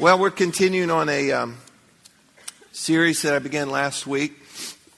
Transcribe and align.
Well, 0.00 0.18
we're 0.18 0.30
continuing 0.30 0.90
on 0.90 1.10
a 1.10 1.30
um, 1.30 1.58
series 2.72 3.20
that 3.20 3.34
I 3.34 3.38
began 3.38 3.68
last 3.68 4.06
week 4.06 4.32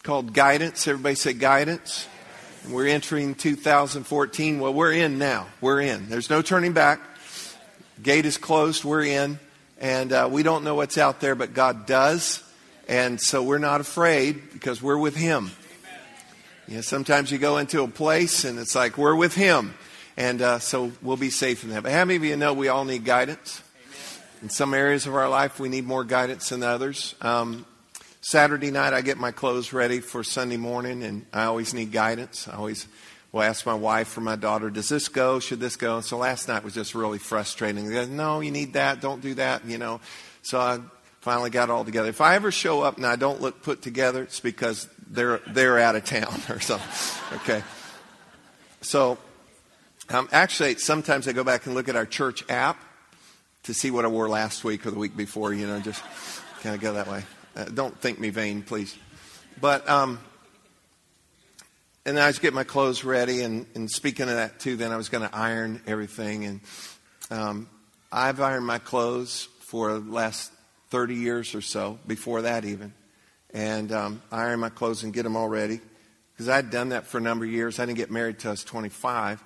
called 0.05 0.33
Guidance. 0.33 0.87
Everybody 0.87 1.17
say 1.17 1.33
Guidance. 1.33 2.07
And 2.63 2.73
We're 2.73 2.87
entering 2.87 3.35
2014. 3.35 4.61
Well, 4.61 4.73
we're 4.73 4.93
in 4.93 5.19
now. 5.19 5.49
We're 5.61 5.81
in. 5.81 6.09
There's 6.09 6.31
no 6.31 6.41
turning 6.41 6.73
back. 6.73 7.01
Gate 8.01 8.27
is 8.27 8.39
closed. 8.39 8.85
We're 8.85 9.03
in. 9.03 9.41
And 9.81 10.13
uh, 10.13 10.29
we 10.31 10.45
don't 10.45 10.63
know 10.63 10.77
what's 10.77 10.97
out 10.97 11.19
there, 11.19 11.35
but 11.35 11.53
God 11.53 11.85
does. 11.85 12.41
And 12.87 13.21
so 13.21 13.43
we're 13.43 13.59
not 13.59 13.81
afraid 13.81 14.53
because 14.53 14.81
we're 14.81 14.99
with 14.99 15.17
Him. 15.17 15.51
You 16.69 16.77
know, 16.77 16.81
sometimes 16.81 17.33
you 17.33 17.39
go 17.39 17.59
into 17.59 17.83
a 17.83 17.89
place 17.89 18.45
and 18.45 18.57
it's 18.57 18.77
like, 18.77 18.97
we're 18.97 19.17
with 19.17 19.35
Him. 19.35 19.75
And 20.17 20.41
uh, 20.41 20.61
so 20.61 20.93
we'll 21.03 21.17
be 21.17 21.31
safe 21.31 21.65
in 21.65 21.71
that. 21.71 21.83
But 21.83 21.91
how 21.91 22.05
many 22.05 22.19
of 22.19 22.25
you 22.25 22.37
know 22.37 22.53
we 22.55 22.69
all 22.69 22.85
need 22.85 23.05
guidance? 23.05 23.63
In 24.43 24.51
some 24.51 24.75
areas 24.75 25.07
of 25.07 25.15
our 25.15 25.29
life, 25.29 25.61
we 25.61 25.69
need 25.69 25.87
more 25.87 26.03
guidance 26.03 26.49
than 26.49 26.65
others. 26.65 27.15
Um, 27.21 27.65
Saturday 28.21 28.73
night, 28.73 28.93
I 28.93 29.01
get 29.01 29.17
my 29.17 29.31
clothes 29.31 29.73
ready 29.73 30.01
for 30.01 30.25
Sunday 30.25 30.57
morning, 30.57 31.05
and 31.05 31.27
I 31.33 31.45
always 31.45 31.73
need 31.73 31.93
guidance. 31.93 32.49
I 32.49 32.57
always 32.57 32.89
will 33.31 33.43
ask 33.43 33.65
my 33.65 33.75
wife 33.75 34.17
or 34.19 34.21
my 34.21 34.35
daughter, 34.35 34.69
"Does 34.69 34.89
this 34.89 35.07
go? 35.07 35.39
Should 35.39 35.61
this 35.61 35.77
go?" 35.77 35.95
And 35.95 36.05
so 36.05 36.17
last 36.17 36.49
night 36.49 36.65
was 36.65 36.75
just 36.75 36.93
really 36.93 37.21
frustrating. 37.21 37.89
They 37.89 37.95
said, 37.95 38.11
no, 38.11 38.41
you 38.41 38.51
need 38.51 38.73
that. 38.73 39.01
Don't 39.01 39.23
do 39.23 39.35
that. 39.35 39.65
You 39.65 39.79
know. 39.79 40.01
So 40.43 40.59
I 40.59 40.81
finally 41.21 41.51
got 41.51 41.69
it 41.69 41.73
all 41.73 41.85
together. 41.85 42.09
If 42.09 42.21
I 42.21 42.35
ever 42.35 42.51
show 42.51 42.83
up 42.83 42.97
and 42.97 43.07
I 43.07 43.15
don't 43.15 43.41
look 43.41 43.63
put 43.63 43.81
together, 43.81 44.25
it's 44.25 44.41
because 44.41 44.89
they're 45.09 45.41
they're 45.47 45.79
out 45.79 45.95
of 45.95 46.05
town 46.05 46.41
or 46.49 46.59
something. 46.59 47.37
Okay. 47.39 47.63
So 48.81 49.19
um, 50.11 50.29
actually, 50.33 50.79
sometimes 50.79 51.29
I 51.29 51.33
go 51.33 51.45
back 51.45 51.67
and 51.67 51.77
look 51.77 51.89
at 51.89 51.95
our 51.95 52.07
church 52.07 52.43
app 52.51 52.83
to 53.65 53.75
see 53.75 53.91
what 53.91 54.05
I 54.05 54.09
wore 54.09 54.29
last 54.29 54.65
week 54.65 54.87
or 54.87 54.91
the 54.91 54.99
week 54.99 55.17
before, 55.17 55.53
you 55.53 55.67
know, 55.67 55.79
just 55.81 56.03
kind 56.63 56.75
of 56.75 56.81
go 56.81 56.95
that 56.95 57.07
way. 57.07 57.23
Uh, 57.55 57.65
don't 57.65 57.97
think 58.01 58.19
me 58.19 58.31
vain, 58.31 58.63
please. 58.63 58.97
But, 59.61 59.89
um, 59.89 60.19
and 62.05 62.19
I 62.19 62.27
was 62.27 62.41
getting 62.41 62.57
my 62.57 62.65
clothes 62.65 63.05
ready, 63.05 63.43
and, 63.43 63.67
and 63.75 63.89
speaking 63.89 64.29
of 64.29 64.35
that 64.35 64.59
too, 64.59 64.77
then 64.77 64.91
I 64.91 64.97
was 64.97 65.09
going 65.09 65.29
to 65.29 65.35
iron 65.35 65.81
everything. 65.87 66.45
And 66.45 66.61
um, 67.31 67.69
I've 68.11 68.41
ironed 68.41 68.67
my 68.67 68.79
clothes 68.79 69.49
for 69.61 69.93
the 69.99 70.11
last 70.11 70.51
30 70.91 71.15
years 71.15 71.55
or 71.55 71.61
so, 71.61 71.99
before 72.07 72.43
that 72.43 72.65
even. 72.65 72.93
And 73.55 73.93
um, 73.93 74.23
I 74.33 74.43
iron 74.45 74.61
my 74.61 74.71
clothes 74.71 75.05
and 75.05 75.13
get 75.13 75.23
them 75.23 75.37
all 75.37 75.49
ready. 75.49 75.81
Because 76.33 76.49
I'd 76.49 76.71
done 76.71 76.89
that 76.89 77.07
for 77.07 77.19
a 77.19 77.21
number 77.21 77.45
of 77.45 77.51
years. 77.51 77.79
I 77.79 77.87
didn't 77.87 77.99
get 77.99 78.11
married 78.11 78.39
till 78.39 78.51
I 78.51 78.53
was 78.53 78.65
25. 78.65 79.43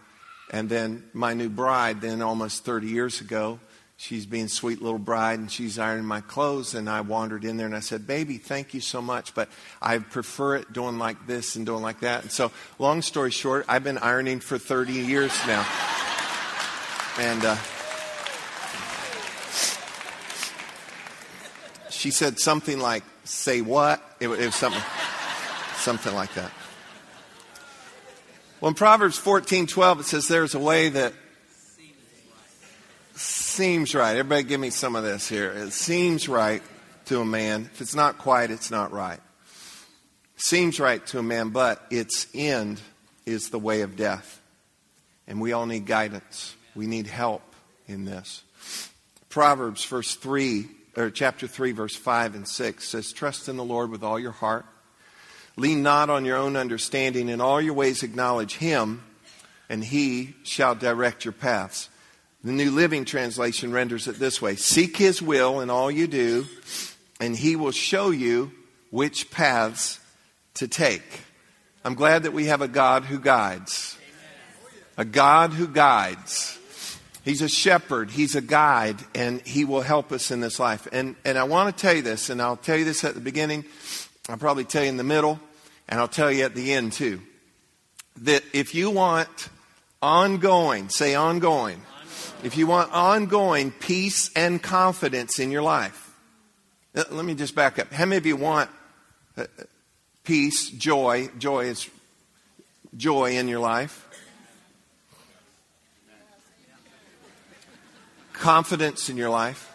And 0.51 0.69
then 0.69 1.05
my 1.13 1.35
new 1.35 1.49
bride, 1.49 2.01
then 2.01 2.23
almost 2.23 2.65
30 2.65 2.87
years 2.87 3.21
ago, 3.21 3.59
she's 3.97 4.27
being 4.27 4.49
sweet 4.49 4.83
little 4.83 4.99
bride 4.99 5.39
and 5.39 5.51
she's 5.51 5.79
ironing 5.79 6.05
my 6.05 6.21
clothes 6.21 6.75
and 6.75 6.89
i 6.89 7.01
wandered 7.01 7.45
in 7.45 7.57
there 7.57 7.67
and 7.67 7.75
i 7.75 7.81
said 7.81 8.07
baby 8.07 8.37
thank 8.37 8.75
you 8.75 8.81
so 8.81 9.01
much 9.01 9.35
but 9.35 9.49
i 9.81 9.99
prefer 9.99 10.57
it 10.57 10.73
doing 10.73 10.99
like 10.99 11.27
this 11.27 11.57
and 11.57 11.65
doing 11.65 11.83
like 11.83 12.01
that. 12.01 12.23
And 12.23 12.31
so 12.31 12.53
long 12.79 13.03
story 13.03 13.31
short 13.31 13.65
i've 13.69 13.85
been 13.85 13.99
ironing 13.99 14.41
for 14.41 14.59
30 14.59 14.93
years 14.93 15.33
now. 15.47 15.67
And 17.19 17.43
uh, 17.47 17.57
she 21.89 22.11
said 22.11 22.39
something 22.39 22.79
like 22.79 23.05
say 23.25 23.63
what? 23.63 24.03
It, 24.21 24.29
it 24.29 24.47
was 24.47 24.55
something 24.55 24.83
something 25.79 26.15
like 26.15 26.35
that. 26.35 26.51
Well 28.61 28.69
in 28.69 28.75
proverbs 28.75 29.17
14 29.17 29.67
12 29.67 30.01
it 30.01 30.05
says 30.05 30.29
there's 30.29 30.55
a 30.55 30.59
way 30.59 30.91
that 30.91 31.15
seems 33.57 33.95
right. 33.95 34.19
Everybody 34.19 34.43
give 34.43 34.61
me 34.61 34.69
some 34.69 34.97
of 34.97 35.03
this 35.03 35.27
here. 35.27 35.51
It 35.51 35.73
seems 35.73 36.29
right 36.29 36.63
to 37.07 37.23
a 37.23 37.25
man. 37.25 37.71
If 37.73 37.81
it's 37.81 37.95
not 37.95 38.19
quite, 38.19 38.51
it's 38.51 38.71
not 38.71 38.93
right. 38.93 39.19
Seems 40.37 40.79
right 40.79 41.05
to 41.07 41.21
a 41.21 41.23
man, 41.23 41.49
but 41.49 41.83
its 41.91 42.27
end 42.35 42.79
is 43.25 43.49
the 43.49 43.59
way 43.59 43.81
of 43.81 43.97
death. 43.97 44.43
And 45.27 45.41
we 45.41 45.53
all 45.55 45.65
need 45.65 45.87
guidance. 45.87 46.55
We 46.75 46.87
need 46.87 47.07
help 47.07 47.41
in 47.89 48.05
this. 48.05 48.43
Proverbs 49.31 49.87
verse 49.87 50.15
3 50.17 50.69
or 50.95 51.09
chapter 51.09 51.47
3 51.47 51.73
verse 51.73 51.97
5 51.97 52.35
and 52.35 52.47
6 52.47 52.87
says 52.87 53.11
trust 53.11 53.49
in 53.49 53.57
the 53.57 53.65
Lord 53.65 53.91
with 53.91 54.03
all 54.03 54.19
your 54.19 54.33
heart. 54.33 54.67
Lean 55.57 55.83
not 55.83 56.11
on 56.11 56.27
your 56.27 56.37
own 56.37 56.57
understanding 56.57 57.31
in 57.31 57.41
all 57.41 57.63
your 57.63 57.73
ways 57.73 58.03
acknowledge 58.03 58.57
him 58.57 59.03
and 59.71 59.83
he 59.83 60.35
shall 60.43 60.75
direct 60.75 61.25
your 61.25 61.33
paths. 61.33 61.89
The 62.47 62.53
New 62.53 62.71
Living 62.71 63.05
Translation 63.05 63.73
renders 63.73 64.07
it 64.07 64.21
this 64.21 64.41
way 64.41 64.55
Seek 64.55 64.97
His 64.97 65.21
will 65.21 65.61
in 65.63 65.69
all 65.69 65.91
you 65.91 66.07
do, 66.07 66.47
and 67.19 67.37
He 67.37 67.57
will 67.57 67.73
show 67.73 68.11
you 68.11 68.53
which 68.93 69.33
paths 69.33 69.99
to 70.55 70.69
take. 70.69 71.23
I'm 71.85 71.97
glad 71.97 72.23
that 72.23 72.33
we 72.33 72.45
have 72.45 72.63
a 72.63 72.69
God 72.69 73.03
who 73.03 73.19
guides. 73.19 73.99
A 74.97 75.05
God 75.05 75.55
who 75.55 75.67
guides. 75.67 76.57
He's 77.25 77.43
a 77.43 77.49
shepherd, 77.49 78.13
He's 78.13 78.37
a 78.37 78.41
guide, 78.41 79.01
and 79.13 79.41
He 79.45 79.65
will 79.65 79.83
help 79.83 80.13
us 80.13 80.31
in 80.31 80.39
this 80.39 80.61
life. 80.61 80.87
And, 80.93 81.17
and 81.25 81.37
I 81.37 81.43
want 81.43 81.77
to 81.77 81.83
tell 81.83 81.97
you 81.97 82.03
this, 82.03 82.31
and 82.31 82.41
I'll 82.41 82.57
tell 82.57 82.77
you 82.77 82.85
this 82.85 83.03
at 83.03 83.15
the 83.15 83.21
beginning, 83.21 83.65
I'll 84.29 84.37
probably 84.37 84.65
tell 84.65 84.85
you 84.85 84.89
in 84.89 84.99
the 84.99 85.03
middle, 85.03 85.41
and 85.89 85.99
I'll 85.99 86.07
tell 86.07 86.31
you 86.31 86.45
at 86.45 86.55
the 86.55 86.75
end 86.75 86.93
too. 86.93 87.23
That 88.19 88.45
if 88.53 88.73
you 88.73 88.91
want 88.91 89.49
ongoing, 90.01 90.91
say 90.91 91.17
ongoing 91.17 91.83
if 92.47 92.57
you 92.57 92.69
want 92.69 92.93
ongoing 92.93 93.73
peace 93.73 94.31
and 94.37 94.63
confidence 94.63 95.41
in 95.41 95.51
your 95.51 95.63
life, 95.63 96.15
uh, 96.95 97.03
let 97.11 97.25
me 97.25 97.35
just 97.35 97.57
back 97.57 97.77
up. 97.81 97.93
How 97.93 98.05
many 98.05 98.19
of 98.19 98.25
you 98.25 98.37
want 98.37 98.71
uh, 99.37 99.47
peace, 100.23 100.71
joy? 100.71 101.29
Joy 101.39 101.65
is 101.65 101.91
joy 102.97 103.37
in 103.37 103.49
your 103.49 103.59
life. 103.59 104.07
Confidence 108.33 109.11
in 109.11 109.17
your 109.17 109.31
life. 109.31 109.69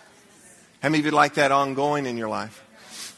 How 0.82 0.88
many 0.88 1.00
of 1.00 1.06
you 1.06 1.12
like 1.12 1.34
that 1.34 1.52
ongoing 1.52 2.06
in 2.06 2.18
your 2.18 2.30
life? 2.30 2.64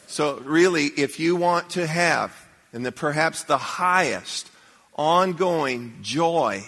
So, 0.07 0.39
really, 0.39 0.87
if 0.87 1.19
you 1.19 1.35
want 1.35 1.69
to 1.71 1.85
have, 1.85 2.35
and 2.73 2.83
the, 2.83 2.91
perhaps 2.91 3.43
the 3.43 3.59
highest 3.59 4.49
ongoing 4.97 5.99
joy 6.01 6.63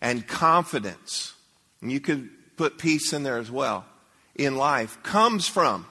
and 0.00 0.24
confidence 0.28 1.33
and 1.84 1.92
you 1.92 2.00
could 2.00 2.30
put 2.56 2.78
peace 2.78 3.12
in 3.12 3.24
there 3.24 3.36
as 3.36 3.50
well, 3.50 3.84
in 4.34 4.56
life, 4.56 5.02
comes 5.02 5.46
from 5.46 5.84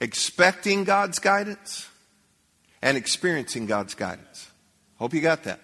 expecting 0.00 0.84
God's 0.84 1.18
guidance 1.18 1.88
and 2.80 2.96
experiencing 2.96 3.66
God's 3.66 3.94
guidance. 3.94 4.52
Hope 5.00 5.12
you 5.12 5.20
got 5.20 5.42
that. 5.42 5.58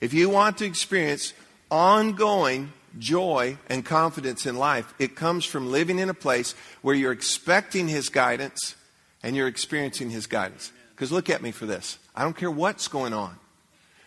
If 0.00 0.12
you 0.12 0.28
want 0.28 0.58
to 0.58 0.64
experience 0.64 1.32
ongoing 1.70 2.72
joy 2.98 3.56
and 3.70 3.84
confidence 3.84 4.46
in 4.46 4.56
life, 4.56 4.92
it 4.98 5.14
comes 5.14 5.44
from 5.44 5.70
living 5.70 6.00
in 6.00 6.10
a 6.10 6.14
place 6.14 6.56
where 6.82 6.96
you're 6.96 7.12
expecting 7.12 7.86
His 7.86 8.08
guidance 8.08 8.74
and 9.22 9.36
you're 9.36 9.46
experiencing 9.46 10.10
His 10.10 10.26
guidance. 10.26 10.72
Because 10.90 11.12
look 11.12 11.30
at 11.30 11.40
me 11.40 11.52
for 11.52 11.66
this. 11.66 11.98
I 12.16 12.24
don't 12.24 12.36
care 12.36 12.50
what's 12.50 12.88
going 12.88 13.12
on. 13.12 13.36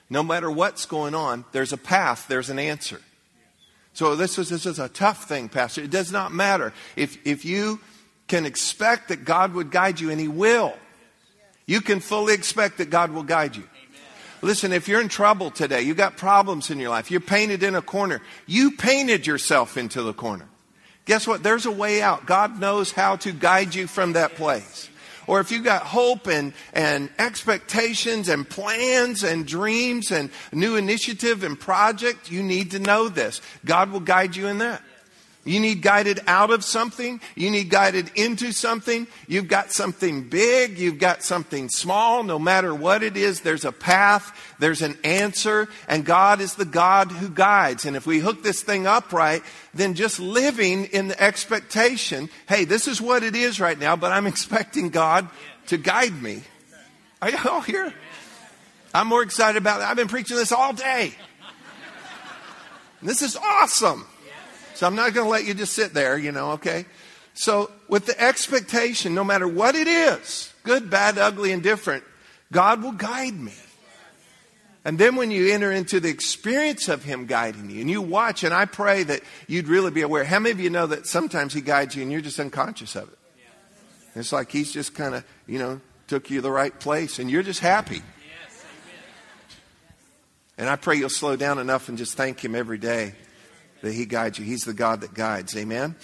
No 0.09 0.21
matter 0.21 0.51
what's 0.51 0.85
going 0.85 1.15
on, 1.15 1.45
there's 1.53 1.71
a 1.71 1.77
path, 1.77 2.27
there's 2.27 2.49
an 2.49 2.59
answer. 2.59 2.99
So 3.99 4.15
this 4.15 4.37
is, 4.37 4.47
this 4.47 4.65
is 4.65 4.79
a 4.79 4.87
tough 4.87 5.25
thing, 5.25 5.49
Pastor. 5.49 5.81
It 5.81 5.91
does 5.91 6.09
not 6.09 6.31
matter. 6.31 6.71
If, 6.95 7.17
if 7.27 7.43
you 7.43 7.81
can 8.29 8.45
expect 8.45 9.09
that 9.09 9.25
God 9.25 9.53
would 9.53 9.71
guide 9.71 9.99
you, 9.99 10.09
and 10.09 10.17
He 10.17 10.29
will, 10.29 10.73
you 11.65 11.81
can 11.81 11.99
fully 11.99 12.33
expect 12.33 12.77
that 12.77 12.89
God 12.89 13.11
will 13.11 13.23
guide 13.23 13.57
you. 13.57 13.65
Listen, 14.41 14.71
if 14.71 14.87
you're 14.87 15.01
in 15.01 15.09
trouble 15.09 15.51
today, 15.51 15.81
you 15.81 15.95
got 15.95 16.15
problems 16.15 16.69
in 16.69 16.79
your 16.79 16.91
life, 16.91 17.11
you're 17.11 17.19
painted 17.19 17.61
in 17.61 17.75
a 17.75 17.81
corner, 17.81 18.21
you 18.47 18.71
painted 18.71 19.27
yourself 19.27 19.75
into 19.75 20.01
the 20.01 20.13
corner. 20.13 20.47
Guess 21.03 21.27
what? 21.27 21.43
There's 21.43 21.65
a 21.65 21.71
way 21.71 22.01
out. 22.01 22.25
God 22.25 22.57
knows 22.57 22.93
how 22.93 23.17
to 23.17 23.33
guide 23.33 23.75
you 23.75 23.85
from 23.85 24.13
that 24.13 24.35
place 24.35 24.88
or 25.29 25.39
if 25.39 25.51
you've 25.51 25.63
got 25.63 25.83
hope 25.83 26.25
and, 26.25 26.53
and 26.73 27.07
expectations 27.19 28.29
and 28.29 28.49
plans 28.49 29.21
and 29.21 29.45
dreams 29.45 30.09
and 30.09 30.31
new 30.51 30.75
initiative 30.75 31.43
and 31.43 31.59
project, 31.59 32.31
you 32.31 32.41
need 32.41 32.71
to 32.71 32.79
know 32.79 33.09
this. 33.09 33.39
God 33.63 33.91
will 33.91 33.99
guide 33.99 34.35
you 34.35 34.47
in 34.47 34.57
that. 34.57 34.81
You 35.45 35.59
need 35.61 35.81
guided 35.81 36.19
out 36.27 36.51
of 36.51 36.65
something. 36.65 37.21
You 37.35 37.49
need 37.49 37.69
guided 37.69 38.11
into 38.15 38.51
something. 38.51 39.07
You've 39.27 39.47
got 39.47 39.71
something 39.71 40.27
big. 40.27 40.77
You've 40.77 40.99
got 40.99 41.23
something 41.23 41.69
small. 41.69 42.23
No 42.23 42.37
matter 42.37 42.75
what 42.75 43.03
it 43.03 43.15
is, 43.15 43.41
there's 43.41 43.63
a 43.63 43.71
path. 43.71 44.35
There's 44.59 44.81
an 44.81 44.97
answer. 45.03 45.69
And 45.87 46.05
God 46.05 46.41
is 46.41 46.55
the 46.55 46.65
God 46.65 47.11
who 47.11 47.29
guides. 47.29 47.85
And 47.85 47.95
if 47.95 48.05
we 48.05 48.19
hook 48.19 48.43
this 48.43 48.61
thing 48.61 48.85
up 48.85 49.13
right, 49.13 49.41
then 49.73 49.93
just 49.93 50.19
living 50.19 50.85
in 50.85 51.07
the 51.07 51.21
expectation, 51.21 52.29
hey, 52.47 52.65
this 52.65 52.87
is 52.87 53.01
what 53.01 53.23
it 53.23 53.35
is 53.35 53.61
right 53.61 53.79
now, 53.79 53.95
but 53.95 54.11
I'm 54.11 54.27
expecting 54.27 54.89
God 54.89 55.27
to 55.67 55.77
guide 55.77 56.21
me. 56.21 56.43
Are 57.21 57.29
you 57.29 57.37
all 57.49 57.61
here? 57.61 57.93
I'm 58.93 59.07
more 59.07 59.23
excited 59.23 59.57
about 59.57 59.81
it. 59.81 59.85
I've 59.85 59.97
been 59.97 60.07
preaching 60.07 60.35
this 60.35 60.51
all 60.51 60.73
day. 60.73 61.13
This 63.01 63.21
is 63.21 63.37
awesome. 63.37 64.05
So 64.79 64.87
I'm 64.87 64.95
not 64.95 65.13
going 65.13 65.25
to 65.25 65.29
let 65.29 65.43
you 65.43 65.53
just 65.53 65.73
sit 65.73 65.93
there, 65.93 66.17
you 66.17 66.31
know, 66.31 66.51
okay? 66.51 66.85
So, 67.33 67.69
with 67.89 68.05
the 68.05 68.17
expectation, 68.17 69.13
no 69.13 69.25
matter 69.25 69.45
what 69.45 69.75
it 69.75 69.87
is 69.89 70.53
good, 70.63 70.89
bad, 70.89 71.17
ugly, 71.17 71.51
and 71.51 71.61
different 71.61 72.05
God 72.49 72.81
will 72.81 72.93
guide 72.93 73.37
me. 73.37 73.51
And 74.85 74.97
then 74.97 75.17
when 75.17 75.31
you 75.31 75.51
enter 75.51 75.69
into 75.69 75.99
the 75.99 76.07
experience 76.07 76.87
of 76.87 77.03
Him 77.03 77.25
guiding 77.25 77.69
you 77.69 77.81
and 77.81 77.89
you 77.89 78.01
watch, 78.01 78.45
and 78.45 78.53
I 78.53 78.63
pray 78.63 79.03
that 79.03 79.21
you'd 79.49 79.67
really 79.67 79.91
be 79.91 80.01
aware. 80.01 80.23
How 80.23 80.39
many 80.39 80.51
of 80.51 80.61
you 80.61 80.69
know 80.69 80.87
that 80.87 81.05
sometimes 81.05 81.53
He 81.53 81.59
guides 81.59 81.93
you 81.93 82.01
and 82.01 82.09
you're 82.09 82.21
just 82.21 82.39
unconscious 82.39 82.95
of 82.95 83.09
it? 83.09 83.19
It's 84.15 84.31
like 84.31 84.49
He's 84.49 84.71
just 84.71 84.95
kind 84.95 85.13
of, 85.13 85.25
you 85.45 85.59
know, 85.59 85.81
took 86.07 86.29
you 86.29 86.39
the 86.39 86.51
right 86.51 86.79
place 86.79 87.19
and 87.19 87.29
you're 87.29 87.43
just 87.43 87.59
happy. 87.59 88.01
And 90.57 90.69
I 90.69 90.77
pray 90.77 90.95
you'll 90.95 91.09
slow 91.09 91.35
down 91.35 91.59
enough 91.59 91.89
and 91.89 91.97
just 91.97 92.15
thank 92.15 92.45
Him 92.45 92.55
every 92.55 92.77
day 92.77 93.15
that 93.81 93.93
He 93.93 94.05
guides 94.05 94.39
you. 94.39 94.45
He's 94.45 94.63
the 94.63 94.73
God 94.73 95.01
that 95.01 95.13
guides. 95.13 95.55
Amen? 95.55 95.95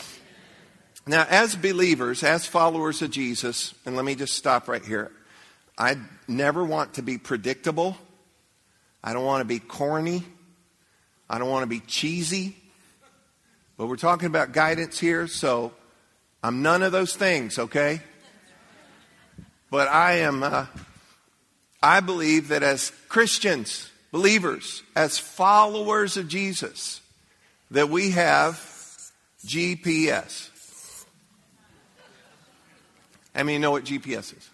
Now, 1.08 1.26
as 1.30 1.56
believers, 1.56 2.24
as 2.24 2.46
followers 2.46 3.02
of 3.02 3.12
Jesus, 3.12 3.76
and 3.86 3.96
let 3.96 4.06
me 4.06 4.16
just 4.16 4.34
stop 4.34 4.68
right 4.68 4.84
here. 4.84 5.12
I 5.78 5.98
never 6.28 6.64
want 6.64 6.96
to 6.96 7.02
be 7.04 7.18
predictable. 7.18 7.98
I 9.04 9.14
don't 9.14 9.26
want 9.26 9.42
to 9.42 9.46
be 9.46 9.60
corny. 9.60 10.24
I 11.30 11.38
don't 11.38 11.50
want 11.50 11.64
to 11.64 11.68
be 11.68 11.80
cheesy. 11.82 12.56
But 13.78 13.88
we're 13.88 13.98
talking 13.98 14.28
about 14.28 14.52
guidance 14.52 14.98
here, 14.98 15.28
so 15.28 15.74
I'm 16.42 16.62
none 16.62 16.82
of 16.82 16.92
those 16.92 17.16
things, 17.16 17.60
okay? 17.60 18.00
But 19.70 19.90
I 19.90 20.20
am, 20.20 20.42
uh, 20.42 20.66
I 21.84 22.00
believe 22.00 22.48
that 22.48 22.64
as 22.64 22.92
Christians, 23.10 23.92
believers, 24.12 24.82
as 24.96 25.20
followers 25.20 26.18
of 26.18 26.28
Jesus, 26.28 27.02
that 27.72 27.90
we 27.90 28.12
have 28.12 28.56
GPS. 29.46 30.50
I 33.34 33.44
mean, 33.44 33.56
you 33.56 33.60
know 33.60 33.72
what 33.72 33.84
GPS 33.84 34.38
is? 34.38 34.50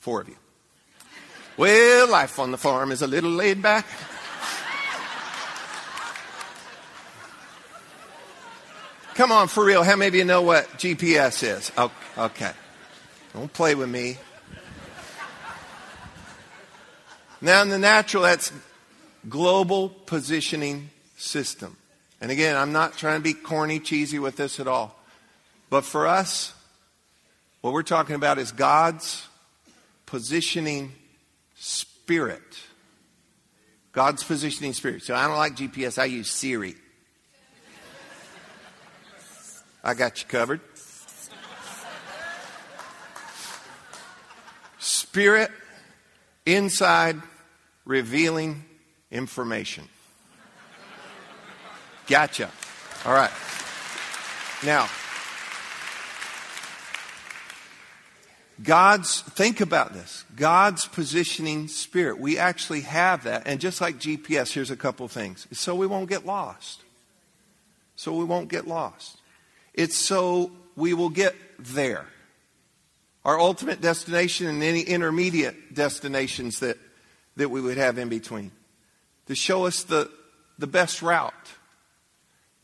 Four 0.00 0.20
of 0.22 0.28
you. 0.28 0.36
Well, 1.56 2.10
life 2.10 2.38
on 2.38 2.50
the 2.50 2.58
farm 2.58 2.92
is 2.92 3.02
a 3.02 3.06
little 3.06 3.30
laid 3.30 3.62
back. 3.62 3.86
Come 9.14 9.30
on, 9.30 9.48
for 9.48 9.64
real. 9.64 9.84
How 9.84 9.94
many 9.94 10.08
of 10.08 10.14
you 10.14 10.24
know 10.24 10.42
what 10.42 10.66
GPS 10.78 11.42
is? 11.42 11.70
Oh, 11.76 11.92
okay. 12.16 12.52
Don't 13.34 13.52
play 13.52 13.74
with 13.74 13.88
me. 13.88 14.16
Now, 17.40 17.62
in 17.62 17.68
the 17.68 17.78
natural, 17.78 18.22
that's 18.22 18.50
global 19.28 19.88
positioning 19.88 20.90
system. 21.22 21.76
And 22.20 22.30
again, 22.30 22.56
I'm 22.56 22.72
not 22.72 22.96
trying 22.96 23.18
to 23.18 23.22
be 23.22 23.34
corny, 23.34 23.80
cheesy 23.80 24.18
with 24.18 24.36
this 24.36 24.60
at 24.60 24.66
all. 24.66 24.98
But 25.70 25.84
for 25.84 26.06
us, 26.06 26.52
what 27.60 27.72
we're 27.72 27.82
talking 27.82 28.16
about 28.16 28.38
is 28.38 28.52
God's 28.52 29.26
positioning 30.06 30.92
spirit. 31.54 32.42
God's 33.92 34.24
positioning 34.24 34.72
spirit. 34.72 35.02
So 35.02 35.14
I 35.14 35.26
don't 35.26 35.36
like 35.36 35.56
GPS, 35.56 35.98
I 35.98 36.06
use 36.06 36.30
Siri. 36.30 36.74
I 39.84 39.94
got 39.94 40.20
you 40.20 40.28
covered. 40.28 40.60
Spirit 44.78 45.50
inside 46.46 47.20
revealing 47.84 48.64
information. 49.10 49.88
Gotcha. 52.06 52.50
All 53.04 53.14
right. 53.14 53.30
Now, 54.64 54.88
God's, 58.62 59.22
think 59.22 59.60
about 59.60 59.92
this. 59.92 60.24
God's 60.36 60.86
positioning 60.86 61.68
spirit. 61.68 62.18
We 62.18 62.38
actually 62.38 62.82
have 62.82 63.24
that. 63.24 63.42
And 63.46 63.60
just 63.60 63.80
like 63.80 63.98
GPS, 63.98 64.52
here's 64.52 64.70
a 64.70 64.76
couple 64.76 65.08
things. 65.08 65.46
It's 65.50 65.60
so 65.60 65.74
we 65.74 65.86
won't 65.86 66.08
get 66.08 66.24
lost. 66.24 66.82
So 67.96 68.14
we 68.14 68.24
won't 68.24 68.48
get 68.48 68.66
lost. 68.66 69.18
It's 69.74 69.96
so 69.96 70.52
we 70.76 70.94
will 70.94 71.08
get 71.08 71.34
there. 71.58 72.06
Our 73.24 73.38
ultimate 73.38 73.80
destination 73.80 74.46
and 74.46 74.62
any 74.62 74.80
intermediate 74.80 75.74
destinations 75.74 76.60
that, 76.60 76.78
that 77.36 77.50
we 77.50 77.60
would 77.60 77.78
have 77.78 77.98
in 77.98 78.08
between. 78.08 78.50
To 79.26 79.34
show 79.34 79.66
us 79.66 79.84
the, 79.84 80.10
the 80.58 80.66
best 80.66 81.02
route. 81.02 81.32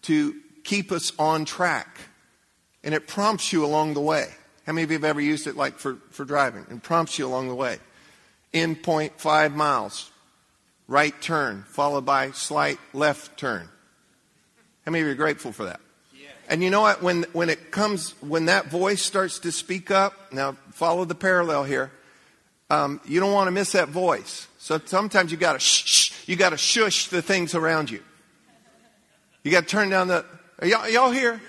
To 0.02 0.34
keep 0.64 0.92
us 0.92 1.12
on 1.18 1.44
track. 1.44 2.00
And 2.84 2.94
it 2.94 3.06
prompts 3.06 3.52
you 3.52 3.64
along 3.64 3.94
the 3.94 4.00
way. 4.00 4.28
How 4.66 4.72
many 4.72 4.84
of 4.84 4.90
you 4.90 4.96
have 4.96 5.04
ever 5.04 5.20
used 5.20 5.46
it 5.46 5.56
like 5.56 5.78
for, 5.78 5.96
for 6.10 6.24
driving? 6.24 6.66
And 6.70 6.82
prompts 6.82 7.18
you 7.18 7.26
along 7.26 7.48
the 7.48 7.54
way. 7.54 7.78
In 8.52 8.76
point 8.76 9.20
five 9.20 9.54
miles, 9.54 10.10
right 10.86 11.20
turn, 11.20 11.64
followed 11.68 12.06
by 12.06 12.30
slight 12.30 12.78
left 12.92 13.38
turn. 13.38 13.68
How 14.84 14.92
many 14.92 15.02
of 15.02 15.06
you 15.06 15.12
are 15.12 15.16
grateful 15.16 15.52
for 15.52 15.64
that? 15.64 15.80
And 16.50 16.64
you 16.64 16.70
know 16.70 16.80
what? 16.80 17.02
When, 17.02 17.24
when 17.34 17.50
it 17.50 17.70
comes, 17.70 18.12
when 18.22 18.46
that 18.46 18.66
voice 18.68 19.02
starts 19.02 19.38
to 19.40 19.52
speak 19.52 19.90
up, 19.90 20.32
now 20.32 20.56
follow 20.72 21.04
the 21.04 21.14
parallel 21.14 21.64
here. 21.64 21.90
Um, 22.70 23.00
you 23.04 23.20
don't 23.20 23.32
want 23.32 23.48
to 23.48 23.50
miss 23.50 23.72
that 23.72 23.88
voice. 23.88 24.48
So 24.58 24.80
sometimes 24.84 25.30
you 25.30 25.36
got 25.36 25.54
to 25.54 25.58
shh, 25.58 26.12
you 26.26 26.36
got 26.36 26.50
to 26.50 26.56
shush 26.56 27.08
the 27.08 27.20
things 27.20 27.54
around 27.54 27.90
you. 27.90 28.02
You 29.42 29.50
got 29.50 29.64
to 29.64 29.66
turn 29.66 29.90
down 29.90 30.08
the. 30.08 30.24
Are 30.60 30.66
y'all, 30.66 30.88
y'all 30.88 31.10
here? 31.10 31.40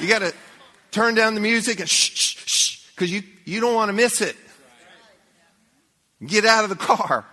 You 0.00 0.08
got 0.08 0.20
to 0.20 0.32
turn 0.90 1.14
down 1.14 1.34
the 1.34 1.40
music 1.40 1.80
and 1.80 1.88
shh, 1.88 2.10
shh, 2.14 2.44
shh, 2.46 2.90
because 2.90 3.10
you, 3.10 3.22
you 3.44 3.60
don't 3.60 3.74
want 3.74 3.88
to 3.88 3.92
miss 3.92 4.20
it. 4.20 4.36
Get 6.24 6.44
out 6.44 6.64
of 6.64 6.70
the 6.70 6.76
car. 6.76 7.24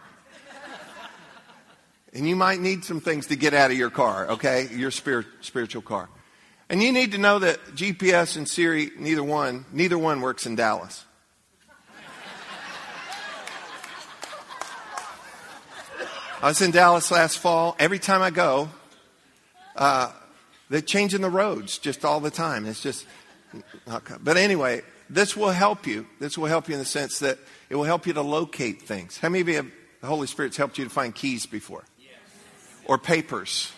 And 2.14 2.28
you 2.28 2.36
might 2.36 2.62
need 2.62 2.86
some 2.86 3.02
things 3.02 3.28
to 3.28 3.36
get 3.36 3.54
out 3.54 3.72
of 3.72 3.78
your 3.78 3.90
car, 3.90 4.30
okay? 4.32 4.70
Your 4.72 4.90
spirit, 4.90 5.26
spiritual 5.42 5.82
car. 5.82 6.10
And 6.70 6.82
you 6.82 6.94
need 6.94 7.12
to 7.12 7.18
know 7.18 7.40
that 7.40 7.76
GPS 7.76 8.38
and 8.38 8.48
Siri, 8.48 8.92
neither 8.98 9.24
one, 9.24 9.66
neither 9.74 9.98
one 9.98 10.22
works 10.22 10.46
in 10.46 10.56
Dallas. 10.56 11.04
I 16.42 16.50
was 16.50 16.62
in 16.62 16.72
Dallas 16.72 17.12
last 17.12 17.40
fall. 17.40 17.76
Every 17.80 18.00
time 18.00 18.22
I 18.22 18.30
go, 18.30 18.70
uh, 19.76 20.12
they're 20.70 20.82
changing 20.82 21.22
the 21.22 21.30
roads 21.30 21.78
just 21.78 22.06
all 22.06 22.20
the 22.20 22.32
time. 22.32 22.66
It's 22.66 22.82
just, 22.82 23.06
but 24.22 24.38
anyway, 24.38 24.82
this 25.10 25.36
will 25.36 25.52
help 25.52 25.86
you. 25.86 26.08
This 26.20 26.38
will 26.38 26.48
help 26.48 26.68
you 26.68 26.74
in 26.74 26.80
the 26.80 26.86
sense 26.86 27.20
that 27.20 27.38
it 27.70 27.76
will 27.76 27.84
help 27.84 28.08
you 28.08 28.14
to 28.14 28.22
locate 28.22 28.82
things. 28.82 29.18
How 29.18 29.30
many 29.30 29.42
of 29.42 29.48
you 29.48 29.56
have 29.56 29.72
the 30.02 30.08
Holy 30.08 30.28
Spirit's 30.28 30.58
helped 30.58 30.78
you 30.78 30.84
to 30.84 30.90
find 30.90 31.14
keys 31.14 31.46
before? 31.46 31.84
Or 32.86 32.98
papers? 32.98 33.72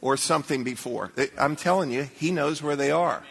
Or 0.00 0.16
something 0.16 0.64
before? 0.64 1.12
I'm 1.38 1.56
telling 1.56 1.90
you, 1.92 2.08
He 2.16 2.32
knows 2.32 2.62
where 2.62 2.76
they 2.76 2.90
are. 2.90 3.22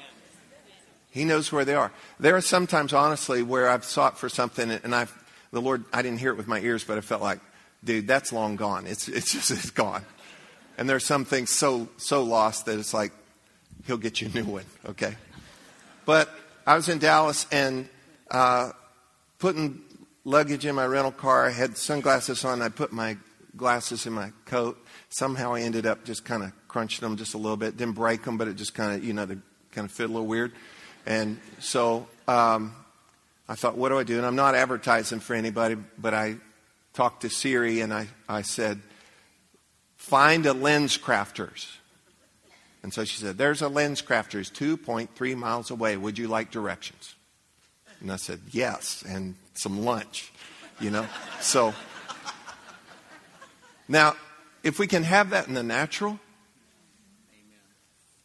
He 1.09 1.25
knows 1.25 1.51
where 1.51 1.65
they 1.65 1.75
are. 1.75 1.91
There 2.19 2.37
are 2.37 2.41
sometimes, 2.41 2.93
honestly, 2.93 3.43
where 3.43 3.69
I've 3.69 3.83
sought 3.83 4.17
for 4.17 4.29
something 4.29 4.71
and 4.71 4.95
I've, 4.95 5.13
the 5.51 5.61
Lord, 5.61 5.83
I 5.91 6.01
didn't 6.01 6.19
hear 6.19 6.31
it 6.31 6.37
with 6.37 6.47
my 6.47 6.59
ears, 6.61 6.85
but 6.85 6.97
I 6.97 7.01
felt 7.01 7.21
like, 7.21 7.41
dude, 7.83 8.07
that's 8.07 8.31
long 8.31 8.55
gone. 8.55 8.87
It's, 8.87 9.09
it's 9.09 9.33
just, 9.33 9.51
it's 9.51 9.71
gone. 9.71 10.05
And 10.81 10.89
there's 10.89 11.05
some 11.05 11.25
things 11.25 11.51
so, 11.51 11.89
so 11.97 12.23
lost 12.23 12.65
that 12.65 12.79
it's 12.79 12.91
like, 12.91 13.11
He'll 13.85 13.97
get 13.97 14.19
you 14.19 14.29
a 14.29 14.31
new 14.31 14.45
one, 14.45 14.65
okay? 14.83 15.13
But 16.07 16.27
I 16.65 16.75
was 16.75 16.89
in 16.89 16.97
Dallas 16.97 17.45
and 17.51 17.87
uh, 18.31 18.71
putting 19.37 19.79
luggage 20.25 20.65
in 20.65 20.73
my 20.73 20.87
rental 20.87 21.11
car. 21.11 21.45
I 21.45 21.51
had 21.51 21.77
sunglasses 21.77 22.43
on. 22.45 22.63
I 22.63 22.69
put 22.69 22.91
my 22.91 23.17
glasses 23.55 24.07
in 24.07 24.13
my 24.13 24.31
coat. 24.45 24.83
Somehow 25.09 25.53
I 25.53 25.61
ended 25.61 25.85
up 25.85 26.03
just 26.03 26.25
kind 26.25 26.41
of 26.41 26.51
crunching 26.67 27.07
them 27.07 27.15
just 27.15 27.35
a 27.35 27.37
little 27.37 27.57
bit. 27.57 27.77
Didn't 27.77 27.93
break 27.93 28.23
them, 28.23 28.39
but 28.39 28.47
it 28.47 28.55
just 28.55 28.73
kind 28.73 28.95
of, 28.95 29.03
you 29.03 29.13
know, 29.13 29.27
they 29.27 29.37
kind 29.73 29.85
of 29.85 29.91
fit 29.91 30.09
a 30.09 30.11
little 30.11 30.25
weird. 30.25 30.51
And 31.05 31.39
so 31.59 32.07
um, 32.27 32.73
I 33.47 33.53
thought, 33.53 33.77
what 33.77 33.89
do 33.89 33.99
I 33.99 34.03
do? 34.03 34.17
And 34.17 34.25
I'm 34.25 34.35
not 34.35 34.55
advertising 34.55 35.19
for 35.19 35.35
anybody, 35.35 35.75
but 35.75 36.15
I 36.15 36.37
talked 36.95 37.21
to 37.21 37.29
Siri 37.29 37.81
and 37.81 37.93
I, 37.93 38.07
I 38.27 38.41
said, 38.41 38.81
find 40.01 40.47
a 40.47 40.51
LensCrafters. 40.51 41.77
And 42.81 42.91
so 42.91 43.05
she 43.05 43.17
said, 43.17 43.37
There's 43.37 43.61
a 43.61 43.65
LensCrafters 43.65 44.51
2.3 44.51 45.37
miles 45.37 45.69
away. 45.69 45.95
Would 45.95 46.17
you 46.17 46.27
like 46.27 46.49
directions? 46.49 47.13
And 47.99 48.11
I 48.11 48.15
said, 48.15 48.39
Yes, 48.49 49.03
and 49.07 49.35
some 49.53 49.85
lunch, 49.85 50.33
you 50.79 50.89
know? 50.89 51.05
So, 51.39 51.75
now, 53.87 54.15
if 54.63 54.79
we 54.79 54.87
can 54.87 55.03
have 55.03 55.29
that 55.29 55.47
in 55.47 55.53
the 55.53 55.63
natural, 55.63 56.19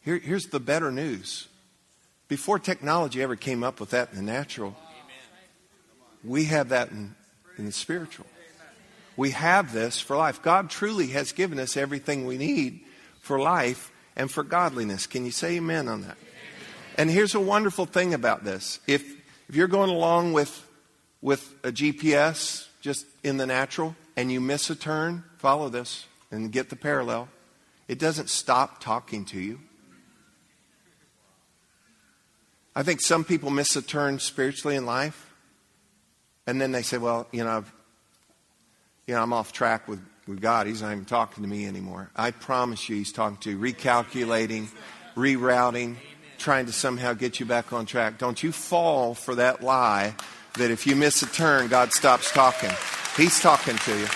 here, 0.03 0.17
here's 0.17 0.47
the 0.47 0.59
better 0.59 0.91
news. 0.91 1.47
Before 2.27 2.57
technology 2.57 3.21
ever 3.21 3.35
came 3.35 3.63
up 3.63 3.79
with 3.79 3.91
that 3.91 4.09
in 4.11 4.17
the 4.17 4.23
natural, 4.23 4.75
we 6.23 6.45
have 6.45 6.69
that 6.69 6.89
in, 6.89 7.15
in 7.57 7.65
the 7.65 7.71
spiritual. 7.71 8.25
We 9.17 9.31
have 9.31 9.73
this 9.73 9.99
for 9.99 10.15
life. 10.15 10.41
God 10.41 10.69
truly 10.69 11.07
has 11.07 11.31
given 11.31 11.59
us 11.59 11.75
everything 11.75 12.25
we 12.25 12.37
need 12.37 12.81
for 13.19 13.39
life 13.39 13.91
and 14.15 14.31
for 14.31 14.43
godliness. 14.43 15.07
Can 15.07 15.25
you 15.25 15.31
say 15.31 15.57
amen 15.57 15.87
on 15.87 16.03
that? 16.03 16.17
And 16.97 17.09
here's 17.09 17.35
a 17.35 17.39
wonderful 17.39 17.85
thing 17.85 18.13
about 18.13 18.43
this. 18.43 18.79
If, 18.87 19.03
if 19.49 19.55
you're 19.55 19.67
going 19.67 19.89
along 19.89 20.33
with, 20.33 20.67
with 21.21 21.53
a 21.63 21.71
GPS 21.71 22.67
just 22.81 23.05
in 23.23 23.37
the 23.37 23.45
natural 23.45 23.95
and 24.15 24.31
you 24.31 24.39
miss 24.39 24.69
a 24.69 24.75
turn, 24.75 25.23
follow 25.37 25.67
this 25.67 26.05
and 26.31 26.51
get 26.51 26.69
the 26.69 26.75
parallel. 26.75 27.27
It 27.87 27.99
doesn't 27.99 28.29
stop 28.29 28.81
talking 28.81 29.25
to 29.25 29.39
you. 29.39 29.59
I 32.75 32.83
think 32.83 33.01
some 33.01 33.23
people 33.23 33.49
miss 33.49 33.75
a 33.75 33.81
turn 33.81 34.19
spiritually 34.19 34.75
in 34.75 34.85
life, 34.85 35.33
and 36.45 36.61
then 36.61 36.71
they 36.71 36.83
say, 36.83 36.99
"Well, 36.99 37.27
you 37.31 37.43
know, 37.43 37.57
I've, 37.57 37.73
you 39.07 39.15
know, 39.15 39.23
I'm 39.23 39.33
off 39.33 39.51
track 39.51 39.87
with, 39.87 39.99
with 40.27 40.39
God. 40.39 40.67
He's 40.67 40.83
not 40.83 40.91
even 40.91 41.05
talking 41.05 41.43
to 41.43 41.49
me 41.49 41.65
anymore." 41.65 42.11
I 42.15 42.31
promise 42.31 42.87
you, 42.87 42.95
He's 42.97 43.11
talking 43.11 43.37
to 43.37 43.51
you, 43.51 43.57
recalculating, 43.57 44.67
rerouting, 45.15 45.95
trying 46.37 46.67
to 46.67 46.71
somehow 46.71 47.13
get 47.13 47.39
you 47.39 47.45
back 47.45 47.73
on 47.73 47.85
track. 47.85 48.19
Don't 48.19 48.43
you 48.43 48.51
fall 48.51 49.15
for 49.15 49.35
that 49.35 49.63
lie 49.63 50.13
that 50.57 50.71
if 50.71 50.85
you 50.85 50.95
miss 50.95 51.21
a 51.21 51.27
turn, 51.27 51.67
God 51.67 51.93
stops 51.93 52.31
talking. 52.31 52.71
He's 53.15 53.39
talking 53.39 53.77
to 53.77 53.97
you. 53.97 54.07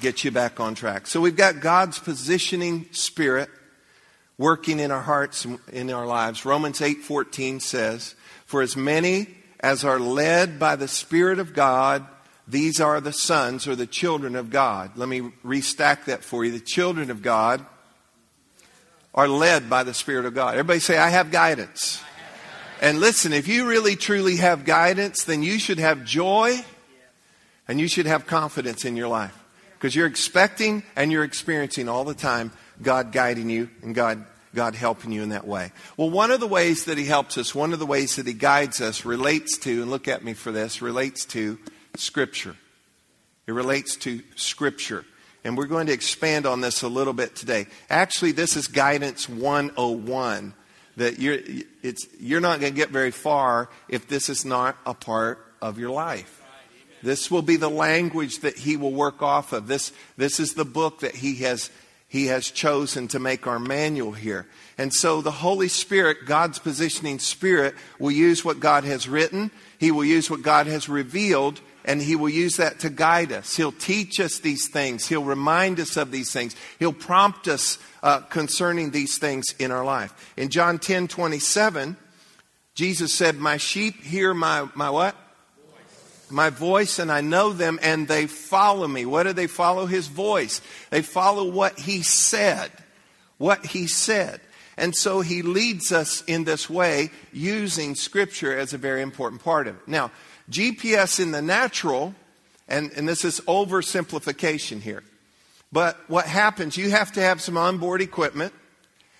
Get 0.00 0.24
you 0.24 0.30
back 0.30 0.60
on 0.60 0.74
track. 0.74 1.06
So 1.06 1.20
we've 1.20 1.36
got 1.36 1.60
God's 1.60 1.98
positioning 1.98 2.86
spirit 2.92 3.50
working 4.38 4.80
in 4.80 4.90
our 4.90 5.02
hearts 5.02 5.44
and 5.44 5.58
in 5.70 5.90
our 5.90 6.06
lives. 6.06 6.46
Romans 6.46 6.80
8:14 6.80 7.60
says, 7.60 8.14
"For 8.46 8.62
as 8.62 8.76
many 8.76 9.36
as 9.60 9.84
are 9.84 10.00
led 10.00 10.58
by 10.58 10.74
the 10.76 10.88
Spirit 10.88 11.38
of 11.38 11.54
God, 11.54 12.06
these 12.48 12.80
are 12.80 13.00
the 13.00 13.12
sons 13.12 13.68
or 13.68 13.76
the 13.76 13.86
children 13.86 14.34
of 14.34 14.50
God." 14.50 14.96
Let 14.96 15.08
me 15.08 15.32
restack 15.44 16.06
that 16.06 16.24
for 16.24 16.44
you. 16.44 16.50
The 16.50 16.60
children 16.60 17.10
of 17.10 17.22
God 17.22 17.64
are 19.14 19.28
led 19.28 19.68
by 19.68 19.84
the 19.84 19.94
Spirit 19.94 20.24
of 20.24 20.34
God. 20.34 20.54
Everybody 20.54 20.80
say, 20.80 20.98
I 20.98 21.10
have 21.10 21.30
guidance. 21.30 22.00
And 22.80 22.98
listen, 22.98 23.32
if 23.32 23.46
you 23.48 23.66
really 23.66 23.96
truly 23.96 24.36
have 24.36 24.64
guidance, 24.64 25.24
then 25.24 25.42
you 25.42 25.58
should 25.58 25.78
have 25.78 26.04
joy 26.04 26.64
and 27.68 27.78
you 27.78 27.88
should 27.88 28.06
have 28.06 28.26
confidence 28.26 28.84
in 28.84 28.96
your 28.96 29.08
life. 29.08 29.36
Because 29.74 29.94
you're 29.94 30.06
expecting 30.06 30.82
and 30.96 31.12
you're 31.12 31.24
experiencing 31.24 31.88
all 31.88 32.04
the 32.04 32.14
time 32.14 32.52
God 32.80 33.12
guiding 33.12 33.50
you 33.50 33.68
and 33.82 33.94
God 33.94 34.24
God 34.54 34.74
helping 34.74 35.12
you 35.12 35.22
in 35.22 35.28
that 35.30 35.46
way. 35.46 35.72
Well, 35.96 36.10
one 36.10 36.30
of 36.30 36.40
the 36.40 36.46
ways 36.46 36.84
that 36.86 36.98
He 36.98 37.04
helps 37.04 37.38
us, 37.38 37.54
one 37.54 37.72
of 37.72 37.78
the 37.78 37.86
ways 37.86 38.16
that 38.16 38.26
He 38.26 38.32
guides 38.32 38.80
us 38.80 39.04
relates 39.04 39.58
to, 39.58 39.82
and 39.82 39.90
look 39.90 40.08
at 40.08 40.24
me 40.24 40.34
for 40.34 40.52
this, 40.52 40.82
relates 40.82 41.24
to 41.26 41.58
Scripture. 41.96 42.56
It 43.46 43.52
relates 43.52 43.96
to 43.96 44.22
Scripture. 44.36 45.04
And 45.44 45.56
we're 45.56 45.66
going 45.66 45.86
to 45.86 45.92
expand 45.92 46.46
on 46.46 46.60
this 46.60 46.82
a 46.82 46.88
little 46.88 47.12
bit 47.12 47.34
today. 47.34 47.66
Actually, 47.88 48.32
this 48.32 48.56
is 48.56 48.66
Guidance 48.66 49.28
101 49.28 50.54
that 50.96 51.18
you're, 51.18 51.38
it's, 51.82 52.06
you're 52.18 52.40
not 52.40 52.60
going 52.60 52.72
to 52.72 52.76
get 52.76 52.90
very 52.90 53.10
far 53.10 53.70
if 53.88 54.06
this 54.06 54.28
is 54.28 54.44
not 54.44 54.76
a 54.84 54.92
part 54.92 55.38
of 55.62 55.78
your 55.78 55.90
life. 55.90 56.42
This 57.02 57.30
will 57.30 57.42
be 57.42 57.56
the 57.56 57.70
language 57.70 58.40
that 58.40 58.58
he 58.58 58.76
will 58.76 58.92
work 58.92 59.22
off 59.22 59.52
of. 59.52 59.66
This, 59.66 59.92
this 60.18 60.38
is 60.38 60.52
the 60.52 60.66
book 60.66 61.00
that 61.00 61.14
he 61.14 61.36
has 61.36 61.70
he 62.10 62.26
has 62.26 62.50
chosen 62.50 63.06
to 63.08 63.20
make 63.20 63.46
our 63.46 63.60
manual 63.60 64.10
here. 64.10 64.48
And 64.76 64.92
so 64.92 65.22
the 65.22 65.30
Holy 65.30 65.68
Spirit, 65.68 66.26
God's 66.26 66.58
positioning 66.58 67.20
spirit, 67.20 67.76
will 68.00 68.10
use 68.10 68.44
what 68.44 68.58
God 68.58 68.82
has 68.82 69.08
written, 69.08 69.52
He 69.78 69.92
will 69.92 70.04
use 70.04 70.28
what 70.28 70.42
God 70.42 70.66
has 70.66 70.88
revealed, 70.88 71.60
and 71.84 72.02
He 72.02 72.16
will 72.16 72.28
use 72.28 72.56
that 72.56 72.80
to 72.80 72.90
guide 72.90 73.30
us. 73.30 73.54
He'll 73.54 73.70
teach 73.70 74.18
us 74.18 74.40
these 74.40 74.68
things, 74.68 75.06
He'll 75.06 75.22
remind 75.22 75.78
us 75.78 75.96
of 75.96 76.10
these 76.10 76.32
things, 76.32 76.56
He'll 76.80 76.92
prompt 76.92 77.46
us 77.46 77.78
uh, 78.02 78.22
concerning 78.22 78.90
these 78.90 79.16
things 79.18 79.54
in 79.60 79.70
our 79.70 79.84
life. 79.84 80.32
In 80.36 80.48
John 80.48 80.80
10 80.80 81.06
27, 81.06 81.96
Jesus 82.74 83.14
said, 83.14 83.36
My 83.36 83.56
sheep 83.56 84.02
hear 84.02 84.34
my, 84.34 84.68
my 84.74 84.90
what? 84.90 85.14
My 86.30 86.50
voice 86.50 86.98
and 86.98 87.10
I 87.10 87.20
know 87.20 87.52
them 87.52 87.78
and 87.82 88.08
they 88.08 88.26
follow 88.26 88.86
me. 88.86 89.06
What 89.06 89.24
do 89.24 89.32
they 89.32 89.46
follow? 89.46 89.86
His 89.86 90.06
voice. 90.06 90.60
They 90.90 91.02
follow 91.02 91.50
what 91.50 91.78
he 91.78 92.02
said. 92.02 92.70
What 93.38 93.66
he 93.66 93.86
said. 93.86 94.40
And 94.76 94.96
so 94.96 95.20
he 95.20 95.42
leads 95.42 95.92
us 95.92 96.22
in 96.22 96.44
this 96.44 96.70
way 96.70 97.10
using 97.32 97.94
scripture 97.94 98.56
as 98.56 98.72
a 98.72 98.78
very 98.78 99.02
important 99.02 99.42
part 99.42 99.66
of 99.66 99.76
it. 99.76 99.86
Now, 99.86 100.10
GPS 100.50 101.20
in 101.20 101.32
the 101.32 101.42
natural, 101.42 102.14
and, 102.66 102.90
and 102.96 103.08
this 103.08 103.24
is 103.24 103.40
oversimplification 103.42 104.80
here, 104.80 105.02
but 105.70 105.98
what 106.08 106.26
happens, 106.26 106.76
you 106.76 106.90
have 106.90 107.12
to 107.12 107.20
have 107.20 107.40
some 107.40 107.56
onboard 107.56 108.00
equipment, 108.00 108.52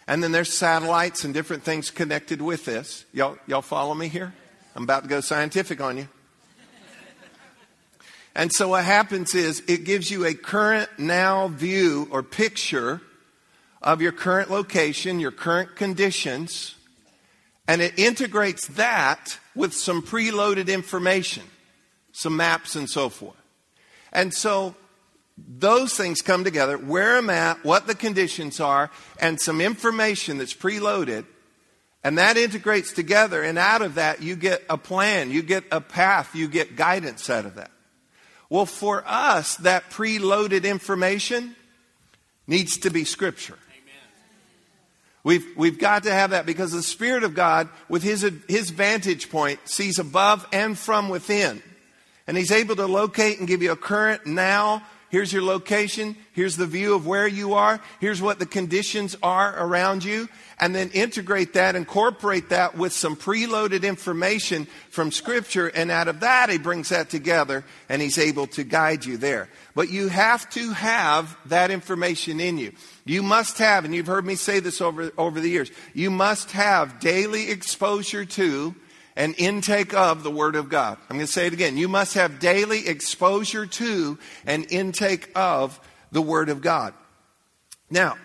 and 0.09 0.25
then 0.25 0.33
there's 0.33 0.52
satellites 0.52 1.25
and 1.25 1.33
different 1.35 1.62
things 1.62 1.90
connected 1.90 2.43
with 2.43 2.64
this. 2.64 3.05
Y'all, 3.12 3.37
y'all 3.47 3.62
follow 3.62 3.95
me 3.95 4.09
here? 4.09 4.33
I'm 4.75 4.85
about 4.85 5.05
to 5.05 5.09
go 5.09 5.21
scientific 5.21 5.81
on 5.81 5.99
you. 5.99 6.09
And 8.35 8.53
so 8.53 8.69
what 8.69 8.85
happens 8.85 9.35
is 9.35 9.63
it 9.67 9.85
gives 9.85 10.11
you 10.11 10.25
a 10.25 10.35
current 10.35 10.89
now 10.99 11.49
view 11.49 12.09
or 12.11 12.23
picture 12.23 13.01
of 13.83 14.01
your 14.01 14.13
current 14.13 14.51
location, 14.51 15.21
your 15.21 15.33
current 15.33 15.75
conditions, 15.75 16.77
and 17.67 17.81
it 17.81 17.99
integrates 17.99 18.67
that 18.69 19.39
with 19.55 19.75
some 19.75 20.03
preloaded 20.03 20.69
information, 20.69 21.45
some 22.13 22.37
maps 22.37 22.77
and 22.77 22.89
so 22.89 23.09
forth. 23.09 23.37
And 24.13 24.35
so 24.35 24.75
those 25.37 25.95
things 25.95 26.21
come 26.21 26.45
together 26.45 26.77
where 26.77 27.17
I'm 27.17 27.31
at, 27.31 27.65
what 27.65 27.87
the 27.87 27.95
conditions 27.95 28.61
are, 28.61 28.91
and 29.21 29.41
some 29.41 29.61
information 29.61 30.39
that's 30.39 30.55
preloaded. 30.55 31.25
And 32.03 32.19
that 32.19 32.37
integrates 32.37 32.93
together, 32.93 33.43
and 33.43 33.59
out 33.59 33.83
of 33.83 33.97
that, 33.97 34.23
you 34.23 34.35
get 34.35 34.63
a 34.71 34.79
plan, 34.79 35.31
you 35.31 35.43
get 35.43 35.65
a 35.71 35.81
path, 35.81 36.35
you 36.35 36.49
get 36.49 36.75
guidance 36.75 37.29
out 37.29 37.45
of 37.45 37.57
that. 37.57 37.71
Well, 38.50 38.66
for 38.66 39.02
us, 39.07 39.57
that 39.59 39.90
preloaded 39.90 40.64
information 40.64 41.57
needs 42.47 42.78
to 42.78 42.90
be 42.90 43.04
Scripture. 43.04 43.57
We've, 45.23 45.47
we've 45.57 45.78
got 45.78 46.04
to 46.04 46.12
have 46.12 46.30
that 46.30 46.47
because 46.47 46.73
the 46.73 46.83
Spirit 46.83 47.25
of 47.25 47.35
God, 47.35 47.69
with 47.88 48.02
his, 48.02 48.30
his 48.49 48.71
vantage 48.71 49.30
point, 49.30 49.61
sees 49.64 49.99
above 49.99 50.47
and 50.52 50.78
from 50.78 51.09
within. 51.09 51.62
And 52.26 52.37
He's 52.37 52.52
able 52.52 52.76
to 52.76 52.87
locate 52.87 53.40
and 53.40 53.49
give 53.49 53.61
you 53.61 53.73
a 53.73 53.76
current 53.76 54.25
now. 54.25 54.85
Here's 55.09 55.33
your 55.33 55.42
location. 55.42 56.14
Here's 56.33 56.57
the 56.57 56.66
view 56.66 56.95
of 56.95 57.04
where 57.04 57.26
you 57.26 57.54
are. 57.54 57.80
Here's 58.00 58.23
what 58.23 58.38
the 58.38 58.47
conditions 58.47 59.16
are 59.21 59.52
around 59.59 60.04
you 60.04 60.28
and 60.61 60.75
then 60.75 60.90
integrate 60.90 61.55
that, 61.55 61.75
incorporate 61.75 62.50
that 62.50 62.76
with 62.76 62.93
some 62.93 63.17
preloaded 63.17 63.83
information 63.83 64.67
from 64.90 65.11
Scripture, 65.11 65.69
and 65.69 65.90
out 65.90 66.07
of 66.07 66.21
that, 66.21 66.50
he 66.50 66.59
brings 66.59 66.90
that 66.90 67.09
together 67.09 67.64
and 67.88 68.02
he's 68.02 68.19
able 68.19 68.47
to 68.49 68.62
guide 68.62 69.05
you 69.05 69.17
there. 69.17 69.49
But 69.75 69.88
you 69.88 70.09
have 70.09 70.49
to 70.50 70.73
have 70.73 71.37
that 71.47 71.71
information 71.71 72.40
in 72.40 72.59
you. 72.59 72.73
You 73.07 73.23
must 73.23 73.59
have, 73.59 73.85
and 73.85 73.95
you've 73.95 74.07
heard 74.07 74.26
me 74.26 74.35
say 74.35 74.61
this 74.61 74.81
over, 74.81 75.11
over 75.17 75.40
the 75.40 75.49
years, 75.49 75.71
you 75.95 76.11
must 76.11 76.50
have 76.50 77.00
daily 77.00 77.50
exposure 77.50 78.26
to 78.26 78.75
and 79.17 79.35
intake 79.38 79.95
of 79.95 80.23
the 80.23 80.31
Word 80.31 80.57
of 80.57 80.69
God. 80.69 80.99
I'm 81.09 81.17
going 81.17 81.26
to 81.26 81.33
say 81.33 81.47
it 81.47 81.52
again. 81.52 81.76
You 81.76 81.88
must 81.88 82.14
have 82.14 82.38
daily 82.38 82.87
exposure 82.87 83.67
to 83.67 84.19
and 84.47 84.67
intake 84.71 85.31
of 85.35 85.81
the 86.12 86.23
Word 86.23 86.49
of 86.49 86.61
God. 86.61 86.95
Now, 87.90 88.17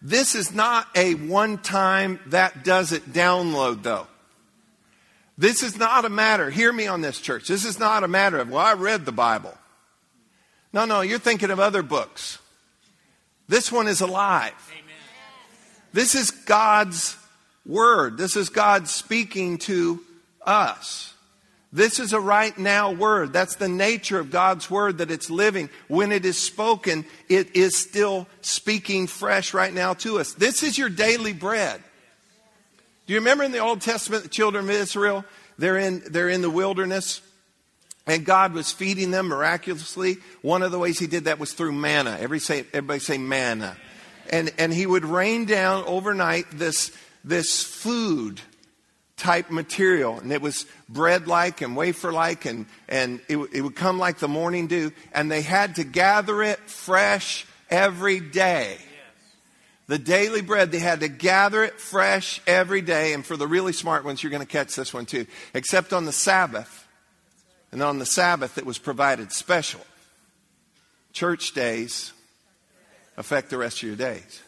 this 0.00 0.34
is 0.34 0.54
not 0.54 0.86
a 0.94 1.14
one 1.14 1.58
time 1.58 2.20
that 2.26 2.64
does 2.64 2.92
it 2.92 3.12
download, 3.12 3.82
though. 3.82 4.06
This 5.36 5.62
is 5.62 5.78
not 5.78 6.04
a 6.04 6.08
matter, 6.08 6.50
hear 6.50 6.72
me 6.72 6.86
on 6.88 7.00
this, 7.00 7.20
church. 7.20 7.46
This 7.46 7.64
is 7.64 7.78
not 7.78 8.02
a 8.02 8.08
matter 8.08 8.38
of, 8.38 8.50
well, 8.50 8.64
I 8.64 8.74
read 8.74 9.04
the 9.04 9.12
Bible. 9.12 9.56
No, 10.72 10.84
no, 10.84 11.00
you're 11.00 11.18
thinking 11.18 11.50
of 11.50 11.60
other 11.60 11.82
books. 11.82 12.38
This 13.48 13.72
one 13.72 13.88
is 13.88 14.00
alive. 14.00 14.52
Amen. 14.70 14.84
This 15.92 16.14
is 16.14 16.30
God's 16.30 17.16
word. 17.64 18.18
This 18.18 18.36
is 18.36 18.48
God 18.48 18.88
speaking 18.88 19.58
to 19.58 20.00
us. 20.42 21.14
This 21.72 21.98
is 21.98 22.12
a 22.12 22.20
right 22.20 22.56
now 22.56 22.92
word. 22.92 23.32
That's 23.32 23.56
the 23.56 23.68
nature 23.68 24.18
of 24.18 24.30
God's 24.30 24.70
word 24.70 24.98
that 24.98 25.10
it's 25.10 25.28
living. 25.28 25.68
When 25.86 26.12
it 26.12 26.24
is 26.24 26.38
spoken, 26.38 27.04
it 27.28 27.54
is 27.54 27.76
still 27.76 28.26
speaking 28.40 29.06
fresh 29.06 29.52
right 29.52 29.72
now 29.72 29.94
to 29.94 30.18
us. 30.18 30.32
This 30.32 30.62
is 30.62 30.78
your 30.78 30.88
daily 30.88 31.34
bread. 31.34 31.82
Do 33.06 33.12
you 33.12 33.20
remember 33.20 33.44
in 33.44 33.52
the 33.52 33.58
Old 33.58 33.82
Testament, 33.82 34.22
the 34.22 34.28
children 34.28 34.64
of 34.64 34.70
Israel, 34.70 35.24
they're 35.58 35.78
in, 35.78 36.02
they're 36.10 36.28
in 36.28 36.40
the 36.40 36.50
wilderness 36.50 37.20
and 38.08 38.24
God 38.24 38.54
was 38.54 38.72
feeding 38.72 39.10
them 39.10 39.28
miraculously. 39.28 40.16
One 40.40 40.62
of 40.62 40.72
the 40.72 40.78
ways 40.78 40.98
he 40.98 41.06
did 41.06 41.24
that 41.24 41.38
was 41.38 41.52
through 41.52 41.72
manna. 41.72 42.12
Everybody 42.12 42.38
say, 42.40 42.58
everybody 42.72 43.00
say 43.00 43.18
manna. 43.18 43.76
And, 44.30 44.50
and 44.58 44.72
he 44.72 44.86
would 44.86 45.04
rain 45.04 45.44
down 45.44 45.84
overnight 45.86 46.46
this, 46.50 46.90
this 47.22 47.62
food 47.62 48.40
type 49.18 49.50
material. 49.50 50.18
And 50.18 50.32
it 50.32 50.40
was 50.40 50.64
bread 50.88 51.26
like 51.26 51.60
and 51.60 51.76
wafer 51.76 52.12
like, 52.12 52.46
and, 52.46 52.66
and 52.88 53.20
it, 53.28 53.36
it 53.52 53.60
would 53.60 53.76
come 53.76 53.98
like 53.98 54.18
the 54.18 54.28
morning 54.28 54.66
dew. 54.66 54.92
And 55.12 55.30
they 55.30 55.42
had 55.42 55.74
to 55.74 55.84
gather 55.84 56.42
it 56.42 56.58
fresh 56.60 57.46
every 57.68 58.20
day. 58.20 58.78
The 59.88 59.98
daily 59.98 60.42
bread, 60.42 60.70
they 60.70 60.78
had 60.78 61.00
to 61.00 61.08
gather 61.08 61.64
it 61.64 61.80
fresh 61.80 62.40
every 62.46 62.80
day. 62.80 63.12
And 63.12 63.24
for 63.24 63.36
the 63.36 63.46
really 63.46 63.72
smart 63.72 64.04
ones, 64.04 64.22
you're 64.22 64.30
going 64.30 64.46
to 64.46 64.46
catch 64.46 64.74
this 64.74 64.94
one 64.94 65.06
too. 65.06 65.26
Except 65.54 65.92
on 65.92 66.04
the 66.04 66.12
Sabbath. 66.12 66.86
And 67.72 67.82
on 67.82 67.98
the 67.98 68.06
Sabbath, 68.06 68.56
it 68.56 68.64
was 68.64 68.78
provided 68.78 69.32
special. 69.32 69.80
Church 71.12 71.52
days 71.52 72.12
affect 73.16 73.50
the 73.50 73.58
rest 73.58 73.78
of 73.78 73.88
your 73.88 73.96
days. 73.96 74.42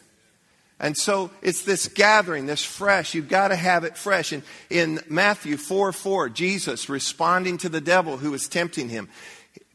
And 0.81 0.97
so 0.97 1.29
it's 1.43 1.61
this 1.61 1.87
gathering, 1.87 2.47
this 2.47 2.63
fresh. 2.63 3.13
You've 3.13 3.29
got 3.29 3.49
to 3.49 3.55
have 3.55 3.83
it 3.83 3.95
fresh. 3.95 4.31
And 4.31 4.41
in 4.71 4.99
Matthew 5.07 5.55
4 5.55 5.93
4, 5.93 6.29
Jesus 6.29 6.89
responding 6.89 7.59
to 7.59 7.69
the 7.69 7.79
devil 7.79 8.17
who 8.17 8.31
was 8.31 8.49
tempting 8.49 8.89
him. 8.89 9.07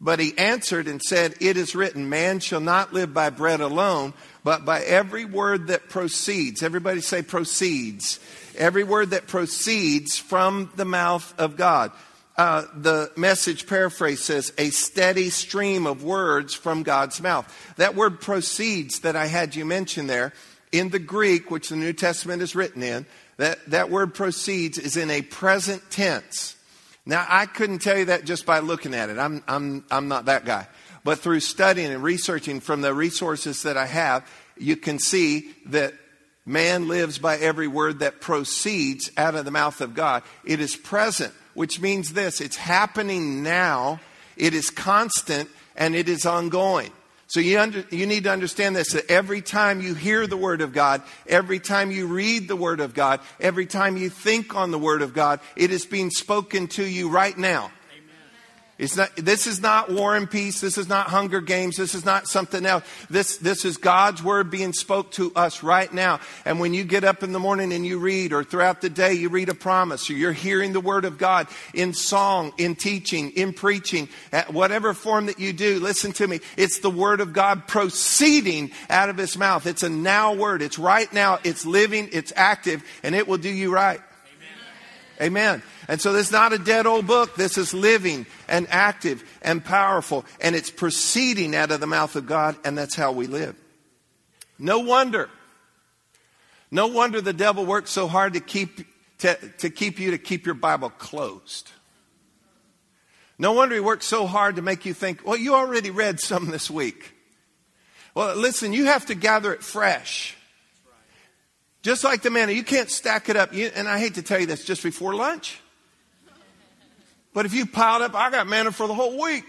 But 0.00 0.18
he 0.18 0.36
answered 0.36 0.88
and 0.88 1.00
said, 1.00 1.36
It 1.40 1.56
is 1.56 1.76
written, 1.76 2.08
man 2.08 2.40
shall 2.40 2.60
not 2.60 2.92
live 2.92 3.14
by 3.14 3.30
bread 3.30 3.60
alone, 3.60 4.14
but 4.42 4.64
by 4.64 4.80
every 4.80 5.24
word 5.24 5.68
that 5.68 5.88
proceeds. 5.88 6.62
Everybody 6.62 7.00
say 7.00 7.22
proceeds. 7.22 8.18
Every 8.58 8.84
word 8.84 9.10
that 9.10 9.28
proceeds 9.28 10.18
from 10.18 10.70
the 10.74 10.84
mouth 10.84 11.32
of 11.38 11.56
God. 11.56 11.92
Uh, 12.36 12.64
the 12.74 13.10
message 13.16 13.66
paraphrase 13.66 14.22
says, 14.22 14.52
a 14.58 14.68
steady 14.68 15.30
stream 15.30 15.86
of 15.86 16.04
words 16.04 16.52
from 16.52 16.82
God's 16.82 17.22
mouth. 17.22 17.50
That 17.76 17.94
word 17.94 18.20
proceeds 18.20 19.00
that 19.00 19.16
I 19.16 19.26
had 19.26 19.54
you 19.54 19.64
mention 19.64 20.06
there 20.06 20.34
in 20.72 20.90
the 20.90 20.98
Greek, 20.98 21.50
which 21.50 21.68
the 21.68 21.76
New 21.76 21.92
Testament 21.92 22.42
is 22.42 22.54
written 22.54 22.82
in, 22.82 23.06
that, 23.36 23.58
that 23.70 23.90
word 23.90 24.14
proceeds 24.14 24.78
is 24.78 24.96
in 24.96 25.10
a 25.10 25.22
present 25.22 25.90
tense. 25.90 26.56
Now, 27.04 27.24
I 27.28 27.46
couldn't 27.46 27.78
tell 27.78 27.96
you 27.96 28.06
that 28.06 28.24
just 28.24 28.46
by 28.46 28.58
looking 28.58 28.94
at 28.94 29.10
it. 29.10 29.18
I'm, 29.18 29.42
I'm, 29.46 29.84
I'm 29.90 30.08
not 30.08 30.24
that 30.24 30.44
guy. 30.44 30.66
But 31.04 31.20
through 31.20 31.40
studying 31.40 31.92
and 31.92 32.02
researching 32.02 32.60
from 32.60 32.80
the 32.80 32.92
resources 32.92 33.62
that 33.62 33.76
I 33.76 33.86
have, 33.86 34.28
you 34.58 34.76
can 34.76 34.98
see 34.98 35.52
that 35.66 35.94
man 36.44 36.88
lives 36.88 37.18
by 37.18 37.36
every 37.36 37.68
word 37.68 38.00
that 38.00 38.20
proceeds 38.20 39.10
out 39.16 39.36
of 39.36 39.44
the 39.44 39.52
mouth 39.52 39.80
of 39.80 39.94
God. 39.94 40.24
It 40.44 40.60
is 40.60 40.74
present, 40.74 41.32
which 41.54 41.80
means 41.80 42.12
this 42.12 42.40
it's 42.40 42.56
happening 42.56 43.42
now, 43.44 44.00
it 44.36 44.52
is 44.52 44.70
constant, 44.70 45.48
and 45.76 45.94
it 45.94 46.08
is 46.08 46.26
ongoing. 46.26 46.90
So 47.28 47.40
you, 47.40 47.58
under, 47.58 47.84
you 47.90 48.06
need 48.06 48.24
to 48.24 48.30
understand 48.30 48.76
this 48.76 48.92
that 48.92 49.10
every 49.10 49.42
time 49.42 49.80
you 49.80 49.94
hear 49.94 50.26
the 50.26 50.36
Word 50.36 50.60
of 50.60 50.72
God, 50.72 51.02
every 51.26 51.58
time 51.58 51.90
you 51.90 52.06
read 52.06 52.46
the 52.46 52.56
Word 52.56 52.80
of 52.80 52.94
God, 52.94 53.20
every 53.40 53.66
time 53.66 53.96
you 53.96 54.10
think 54.10 54.54
on 54.54 54.70
the 54.70 54.78
Word 54.78 55.02
of 55.02 55.12
God, 55.12 55.40
it 55.56 55.72
is 55.72 55.86
being 55.86 56.10
spoken 56.10 56.68
to 56.68 56.84
you 56.84 57.08
right 57.08 57.36
now. 57.36 57.72
It's 58.78 58.94
not, 58.94 59.16
this 59.16 59.46
is 59.46 59.62
not 59.62 59.90
war 59.90 60.14
and 60.14 60.30
peace. 60.30 60.60
This 60.60 60.76
is 60.76 60.86
not 60.86 61.06
Hunger 61.06 61.40
Games. 61.40 61.76
This 61.76 61.94
is 61.94 62.04
not 62.04 62.28
something 62.28 62.66
else. 62.66 62.84
This, 63.08 63.38
this 63.38 63.64
is 63.64 63.78
God's 63.78 64.22
word 64.22 64.50
being 64.50 64.74
spoke 64.74 65.12
to 65.12 65.32
us 65.34 65.62
right 65.62 65.90
now. 65.90 66.20
And 66.44 66.60
when 66.60 66.74
you 66.74 66.84
get 66.84 67.02
up 67.02 67.22
in 67.22 67.32
the 67.32 67.38
morning 67.38 67.72
and 67.72 67.86
you 67.86 67.98
read, 67.98 68.34
or 68.34 68.44
throughout 68.44 68.82
the 68.82 68.90
day 68.90 69.14
you 69.14 69.30
read 69.30 69.48
a 69.48 69.54
promise, 69.54 70.10
or 70.10 70.12
you're 70.12 70.32
hearing 70.32 70.74
the 70.74 70.80
word 70.80 71.06
of 71.06 71.16
God 71.16 71.46
in 71.72 71.94
song, 71.94 72.52
in 72.58 72.74
teaching, 72.74 73.30
in 73.30 73.54
preaching, 73.54 74.10
at 74.30 74.52
whatever 74.52 74.92
form 74.92 75.26
that 75.26 75.40
you 75.40 75.54
do, 75.54 75.80
listen 75.80 76.12
to 76.12 76.28
me. 76.28 76.40
It's 76.58 76.80
the 76.80 76.90
word 76.90 77.22
of 77.22 77.32
God 77.32 77.66
proceeding 77.66 78.72
out 78.90 79.08
of 79.08 79.16
his 79.16 79.38
mouth. 79.38 79.66
It's 79.66 79.84
a 79.84 79.88
now 79.88 80.34
word. 80.34 80.60
It's 80.60 80.78
right 80.78 81.10
now. 81.14 81.38
It's 81.44 81.64
living. 81.64 82.10
It's 82.12 82.32
active, 82.36 82.84
and 83.02 83.14
it 83.14 83.26
will 83.26 83.38
do 83.38 83.48
you 83.48 83.72
right. 83.72 84.00
Amen. 85.20 85.62
And 85.88 86.00
so 86.00 86.12
this 86.12 86.26
is 86.26 86.32
not 86.32 86.52
a 86.52 86.58
dead 86.58 86.86
old 86.86 87.06
book. 87.06 87.36
This 87.36 87.56
is 87.56 87.72
living 87.72 88.26
and 88.48 88.66
active 88.70 89.24
and 89.42 89.64
powerful. 89.64 90.24
And 90.40 90.54
it's 90.54 90.70
proceeding 90.70 91.54
out 91.54 91.70
of 91.70 91.80
the 91.80 91.86
mouth 91.86 92.16
of 92.16 92.26
God, 92.26 92.56
and 92.64 92.76
that's 92.76 92.94
how 92.94 93.12
we 93.12 93.26
live. 93.26 93.56
No 94.58 94.80
wonder. 94.80 95.30
No 96.70 96.88
wonder 96.88 97.20
the 97.20 97.32
devil 97.32 97.64
works 97.64 97.90
so 97.90 98.08
hard 98.08 98.34
to 98.34 98.40
keep, 98.40 98.86
to, 99.18 99.34
to 99.58 99.70
keep 99.70 99.98
you 99.98 100.10
to 100.10 100.18
keep 100.18 100.44
your 100.44 100.54
Bible 100.54 100.90
closed. 100.90 101.70
No 103.38 103.52
wonder 103.52 103.74
he 103.74 103.80
works 103.80 104.06
so 104.06 104.26
hard 104.26 104.56
to 104.56 104.62
make 104.62 104.86
you 104.86 104.94
think, 104.94 105.26
well, 105.26 105.36
you 105.36 105.54
already 105.54 105.90
read 105.90 106.20
some 106.20 106.50
this 106.50 106.70
week. 106.70 107.14
Well, 108.14 108.34
listen, 108.34 108.72
you 108.72 108.86
have 108.86 109.06
to 109.06 109.14
gather 109.14 109.52
it 109.52 109.62
fresh. 109.62 110.36
Just 111.86 112.02
like 112.02 112.20
the 112.20 112.30
manna, 112.30 112.50
you 112.50 112.64
can't 112.64 112.90
stack 112.90 113.28
it 113.28 113.36
up. 113.36 113.54
You, 113.54 113.70
and 113.72 113.86
I 113.86 114.00
hate 114.00 114.14
to 114.14 114.22
tell 114.22 114.40
you 114.40 114.46
this 114.46 114.64
just 114.64 114.82
before 114.82 115.14
lunch. 115.14 115.60
But 117.32 117.46
if 117.46 117.54
you 117.54 117.64
piled 117.64 118.02
up, 118.02 118.12
I 118.12 118.28
got 118.28 118.48
manna 118.48 118.72
for 118.72 118.88
the 118.88 118.94
whole 118.94 119.22
week. 119.22 119.44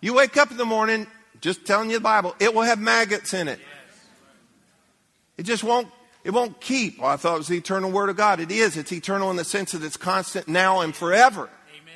You 0.00 0.14
wake 0.14 0.38
up 0.38 0.50
in 0.50 0.56
the 0.56 0.64
morning, 0.64 1.06
just 1.42 1.66
telling 1.66 1.90
you 1.90 1.98
the 1.98 2.02
Bible, 2.02 2.34
it 2.40 2.54
will 2.54 2.62
have 2.62 2.78
maggots 2.78 3.34
in 3.34 3.48
it. 3.48 3.60
It 5.36 5.42
just 5.42 5.62
won't, 5.62 5.88
it 6.24 6.30
won't 6.30 6.62
keep. 6.62 6.98
Well, 6.98 7.10
I 7.10 7.16
thought 7.16 7.34
it 7.34 7.38
was 7.40 7.48
the 7.48 7.58
eternal 7.58 7.90
word 7.90 8.08
of 8.08 8.16
God. 8.16 8.40
It 8.40 8.50
is. 8.50 8.78
It's 8.78 8.90
eternal 8.90 9.30
in 9.30 9.36
the 9.36 9.44
sense 9.44 9.72
that 9.72 9.82
it's 9.82 9.98
constant 9.98 10.48
now 10.48 10.80
and 10.80 10.96
forever. 10.96 11.42
Amen. 11.42 11.94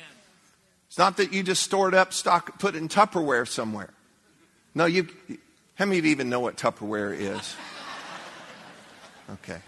It's 0.89 0.99
not 0.99 1.17
that 1.17 1.33
you 1.33 1.41
just 1.41 1.63
store 1.63 1.87
it 1.87 1.95
up, 1.95 2.13
stock, 2.13 2.59
put 2.59 2.75
it 2.75 2.77
in 2.77 2.87
Tupperware 2.87 3.47
somewhere. 3.47 3.89
No, 4.75 4.85
you, 4.85 5.07
how 5.73 5.85
many 5.85 5.97
of 5.97 6.05
you 6.05 6.11
even 6.11 6.29
know 6.29 6.39
what 6.39 6.55
Tupperware 6.55 7.17
is? 7.17 7.55
Okay. 9.33 9.59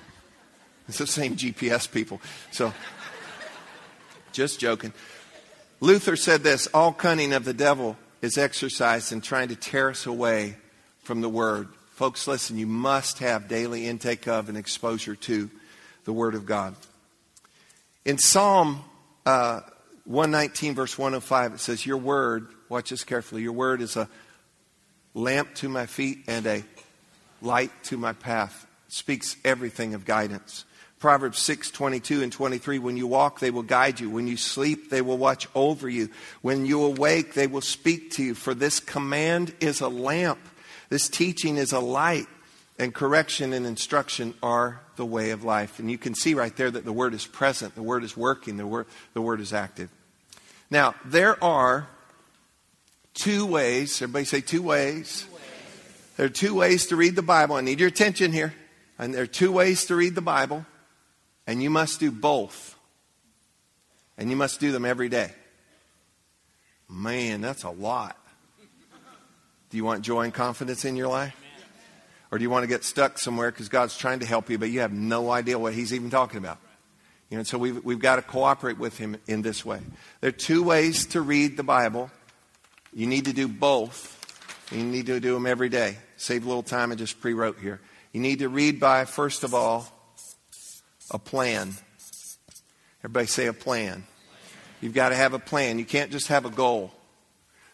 It's 0.88 0.98
the 0.98 1.08
same 1.08 1.36
GPS 1.36 1.92
people. 1.92 2.20
So, 2.52 2.74
just 4.32 4.60
joking. 4.60 4.94
Luther 5.80 6.16
said 6.16 6.44
this 6.44 6.68
all 6.68 6.94
cunning 6.94 7.34
of 7.34 7.46
the 7.46 7.54
devil 7.54 7.98
is 8.22 8.38
exercised 8.38 9.12
in 9.12 9.22
trying 9.22 9.50
to 9.50 9.56
tear 9.56 9.90
us 9.90 10.06
away 10.06 10.56
from 11.04 11.22
the 11.22 11.30
Word. 11.30 11.68
Folks, 11.96 12.28
listen, 12.28 12.58
you 12.58 12.68
must 12.68 13.20
have 13.20 13.48
daily 13.48 13.88
intake 13.88 14.28
of 14.28 14.50
and 14.50 14.58
exposure 14.58 15.16
to 15.16 15.50
the 16.06 16.14
Word 16.14 16.36
of 16.36 16.46
God. 16.46 16.76
In 18.06 18.18
Psalm 18.18 18.84
uh, 19.26 19.62
119, 20.06 20.76
verse 20.76 20.98
105, 20.98 21.54
it 21.54 21.60
says, 21.60 21.86
Your 21.86 21.98
Word, 21.98 22.48
watch 22.70 22.90
this 22.90 23.04
carefully, 23.04 23.44
your 23.44 23.54
Word 23.54 23.82
is 23.82 23.96
a 23.96 24.10
lamp 25.14 25.54
to 25.56 25.70
my 25.70 25.86
feet 25.86 26.24
and 26.28 26.46
a 26.48 26.64
light 27.42 27.72
to 27.84 27.98
my 27.98 28.14
path 28.14 28.66
speaks 28.92 29.38
everything 29.46 29.94
of 29.94 30.06
guidance. 30.06 30.66
Proverbs 31.00 31.40
6, 31.40 31.72
22 31.72 32.22
and 32.22 32.32
23. 32.32 32.78
When 32.78 32.98
you 32.98 33.08
walk, 33.08 33.40
they 33.40 33.50
will 33.50 33.64
guide 33.64 34.00
you. 34.00 34.10
When 34.10 34.28
you 34.28 34.38
sleep, 34.38 34.90
they 34.90 35.02
will 35.02 35.18
watch 35.18 35.48
over 35.56 35.90
you. 35.90 36.10
When 36.42 36.66
you 36.66 36.84
awake, 36.84 37.34
they 37.34 37.48
will 37.48 37.62
speak 37.62 38.12
to 38.12 38.24
you. 38.24 38.36
For 38.36 38.54
this 38.54 38.80
command 38.80 39.56
is 39.60 39.82
a 39.82 39.88
lamp. 39.88 40.40
This 40.90 41.08
teaching 41.10 41.58
is 41.58 41.72
a 41.72 41.80
light. 41.80 42.28
And 42.78 42.94
correction 42.94 43.54
and 43.54 43.66
instruction 43.66 44.34
are 44.44 44.82
the 44.96 45.06
way 45.06 45.32
of 45.32 45.44
life. 45.44 45.80
And 45.80 45.90
you 45.90 45.98
can 45.98 46.14
see 46.14 46.34
right 46.34 46.56
there 46.56 46.70
that 46.70 46.86
the 46.86 46.94
word 46.94 47.14
is 47.14 47.26
present, 47.26 47.76
the 47.76 47.84
word 47.84 48.04
is 48.04 48.16
working, 48.16 48.58
the 48.58 48.68
word, 48.68 48.88
the 49.14 49.22
word 49.22 49.40
is 49.40 49.54
active. 49.54 49.90
Now, 50.70 50.96
there 51.06 51.42
are 51.44 51.88
two 53.14 53.46
ways. 53.46 54.02
Everybody 54.02 54.26
say 54.26 54.42
two 54.42 54.62
ways. 54.62 55.24
two 55.24 55.34
ways. 55.34 55.44
There 56.18 56.26
are 56.26 56.30
two 56.30 56.56
ways 56.56 56.88
to 56.88 56.96
read 56.96 57.16
the 57.16 57.22
Bible. 57.22 57.56
I 57.56 57.62
need 57.62 57.80
your 57.80 57.90
attention 57.90 58.32
here. 58.32 58.54
And 59.02 59.16
there 59.16 59.24
are 59.24 59.28
two 59.28 59.52
ways 59.52 59.86
to 59.86 59.96
read 59.96 60.14
the 60.14 60.22
Bible, 60.22 60.64
and 61.48 61.62
you 61.62 61.72
must 61.72 62.00
do 62.00 62.12
both. 62.12 62.78
And 64.16 64.30
you 64.30 64.36
must 64.36 64.60
do 64.60 64.72
them 64.72 64.86
every 64.86 65.10
day. 65.10 65.32
Man, 66.88 67.42
that's 67.42 67.64
a 67.64 67.72
lot. 67.72 68.16
Do 69.72 69.78
you 69.78 69.84
want 69.84 70.04
joy 70.04 70.22
and 70.22 70.34
confidence 70.34 70.86
in 70.86 70.96
your 70.96 71.08
life? 71.08 71.36
Or 72.30 72.38
do 72.38 72.44
you 72.44 72.52
want 72.52 72.62
to 72.62 72.68
get 72.68 72.84
stuck 72.84 73.18
somewhere 73.18 73.50
because 73.50 73.70
God's 73.70 73.98
trying 73.98 74.20
to 74.20 74.26
help 74.28 74.52
you, 74.52 74.60
but 74.60 74.70
you 74.70 74.82
have 74.82 74.94
no 74.94 75.32
idea 75.32 75.58
what 75.58 75.74
He's 75.74 75.96
even 75.96 76.12
talking 76.12 76.38
about? 76.38 76.60
You 77.32 77.38
know, 77.38 77.44
so 77.44 77.58
we've, 77.58 77.84
we've 77.84 78.00
got 78.00 78.18
to 78.18 78.22
cooperate 78.22 78.78
with 78.78 79.00
Him 79.00 79.18
in 79.26 79.42
this 79.42 79.66
way. 79.66 79.80
There 80.20 80.28
are 80.28 80.32
two 80.32 80.62
ways 80.62 81.08
to 81.08 81.22
read 81.22 81.58
the 81.58 81.64
Bible. 81.64 82.12
You 82.94 83.08
need 83.08 83.26
to 83.26 83.34
do 83.34 83.48
both. 83.48 84.20
You 84.72 84.84
need 84.84 85.08
to 85.08 85.20
do 85.20 85.34
them 85.34 85.48
every 85.48 85.70
day. 85.70 85.98
Save 86.18 86.46
a 86.46 86.48
little 86.48 86.62
time. 86.62 86.92
I 86.92 86.96
just 86.96 87.20
pre 87.20 87.34
wrote 87.34 87.58
here. 87.60 87.82
You 88.12 88.20
need 88.20 88.40
to 88.40 88.50
read 88.50 88.80
by, 88.80 89.06
first 89.06 89.44
of 89.44 89.54
all, 89.54 89.88
a 91.10 91.20
plan. 91.20 91.74
Everybody 93.00 93.28
say 93.28 93.48
a 93.48 93.54
plan. 93.54 94.04
You've 94.82 94.94
got 94.94 95.10
to 95.10 95.16
have 95.16 95.34
a 95.34 95.40
plan. 95.40 95.80
You 95.80 95.86
can't 95.86 96.12
just 96.12 96.28
have 96.28 96.46
a 96.46 96.50
goal. 96.50 96.92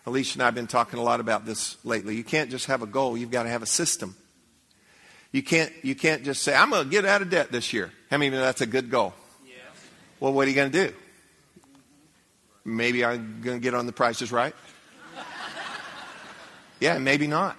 Alicia 0.06 0.36
and 0.36 0.44
I 0.44 0.46
have 0.46 0.56
been 0.56 0.68
talking 0.68 1.00
a 1.00 1.04
lot 1.04 1.20
about 1.20 1.46
this 1.46 1.84
lately. 1.84 2.16
You 2.16 2.24
can't 2.24 2.50
just 2.50 2.68
have 2.68 2.82
a 2.82 2.86
goal, 2.86 3.18
you've 3.18 3.32
got 3.32 3.44
to 3.44 3.50
have 3.50 3.62
a 3.62 3.68
system. 3.68 4.16
You 5.32 5.44
can't, 5.44 5.72
you 5.84 5.96
can't 5.96 6.24
just 6.24 6.44
say, 6.44 6.56
I'm 6.56 6.70
going 6.70 6.86
to 6.86 6.90
get 6.90 7.04
out 7.04 7.22
of 7.22 7.30
debt 7.30 7.52
this 7.52 7.74
year. 7.74 7.92
How 8.10 8.18
many 8.18 8.28
of 8.28 8.34
you 8.34 8.40
know 8.40 8.46
that's 8.46 8.62
a 8.62 8.66
good 8.66 8.90
goal? 8.90 9.14
Yeah. 9.46 9.56
Well, 10.20 10.32
what 10.32 10.48
are 10.48 10.50
you 10.50 10.56
going 10.56 10.72
to 10.72 10.88
do? 10.88 10.94
Maybe 12.64 13.04
I'm 13.04 13.42
going 13.42 13.58
to 13.58 13.62
get 13.62 13.74
on 13.74 13.86
the 13.86 13.92
Price 13.92 14.22
Is 14.22 14.32
Right? 14.32 14.56
yeah, 16.80 16.98
maybe 17.00 17.28
not. 17.28 17.58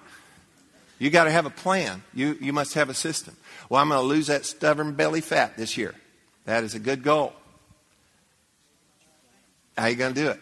You 0.98 1.10
got 1.10 1.24
to 1.24 1.30
have 1.30 1.46
a 1.46 1.50
plan. 1.50 2.02
You, 2.12 2.36
you 2.40 2.52
must 2.52 2.74
have 2.74 2.88
a 2.88 2.94
system. 2.94 3.36
Well, 3.68 3.80
I'm 3.80 3.88
going 3.88 4.00
to 4.00 4.06
lose 4.06 4.26
that 4.26 4.44
stubborn 4.44 4.94
belly 4.94 5.20
fat 5.20 5.56
this 5.56 5.76
year. 5.76 5.94
That 6.44 6.64
is 6.64 6.74
a 6.74 6.78
good 6.78 7.02
goal. 7.02 7.32
How 9.76 9.84
are 9.84 9.90
you 9.90 9.96
going 9.96 10.14
to 10.14 10.20
do 10.20 10.28
it? 10.30 10.40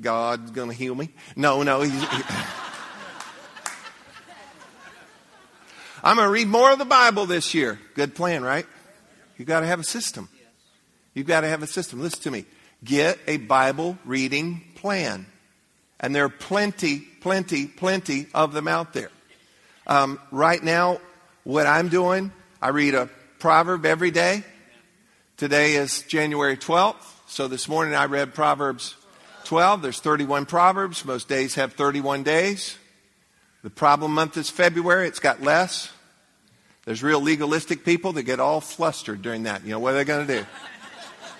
God's 0.00 0.50
going 0.50 0.68
to 0.68 0.74
heal 0.76 0.94
me? 0.94 1.10
No, 1.36 1.62
no. 1.62 1.82
I'm 6.04 6.16
going 6.16 6.26
to 6.26 6.32
read 6.32 6.48
more 6.48 6.72
of 6.72 6.78
the 6.78 6.84
Bible 6.84 7.26
this 7.26 7.54
year. 7.54 7.78
Good 7.94 8.14
plan, 8.14 8.42
right? 8.42 8.66
You've 9.38 9.48
got 9.48 9.60
to 9.60 9.66
have 9.66 9.80
a 9.80 9.84
system. 9.84 10.28
You've 11.14 11.26
got 11.26 11.42
to 11.42 11.48
have 11.48 11.62
a 11.62 11.66
system. 11.66 12.00
Listen 12.00 12.20
to 12.22 12.30
me. 12.30 12.44
Get 12.84 13.18
a 13.26 13.36
Bible 13.36 13.96
reading 14.04 14.62
plan. 14.74 15.26
And 16.02 16.14
there 16.14 16.24
are 16.24 16.28
plenty, 16.28 16.98
plenty, 16.98 17.66
plenty 17.66 18.26
of 18.34 18.52
them 18.52 18.66
out 18.66 18.92
there. 18.92 19.10
Um, 19.86 20.18
right 20.32 20.62
now, 20.62 20.98
what 21.44 21.66
I'm 21.66 21.88
doing, 21.88 22.32
I 22.60 22.68
read 22.68 22.94
a 22.94 23.08
proverb 23.38 23.86
every 23.86 24.10
day. 24.10 24.44
Today 25.36 25.74
is 25.74 26.02
January 26.02 26.56
12th. 26.56 27.04
So 27.28 27.48
this 27.48 27.68
morning 27.68 27.94
I 27.94 28.04
read 28.06 28.34
Proverbs 28.34 28.96
12. 29.44 29.82
There's 29.82 30.00
31 30.00 30.46
Proverbs. 30.46 31.04
Most 31.04 31.28
days 31.28 31.54
have 31.54 31.72
31 31.72 32.24
days. 32.24 32.76
The 33.62 33.70
problem 33.70 34.12
month 34.12 34.36
is 34.36 34.50
February. 34.50 35.06
It's 35.06 35.20
got 35.20 35.40
less. 35.40 35.90
There's 36.84 37.02
real 37.02 37.20
legalistic 37.20 37.84
people 37.84 38.12
that 38.14 38.24
get 38.24 38.40
all 38.40 38.60
flustered 38.60 39.22
during 39.22 39.44
that. 39.44 39.64
You 39.64 39.70
know, 39.70 39.78
what 39.78 39.94
are 39.94 39.98
they 39.98 40.04
going 40.04 40.26
to 40.26 40.40
do? 40.40 40.46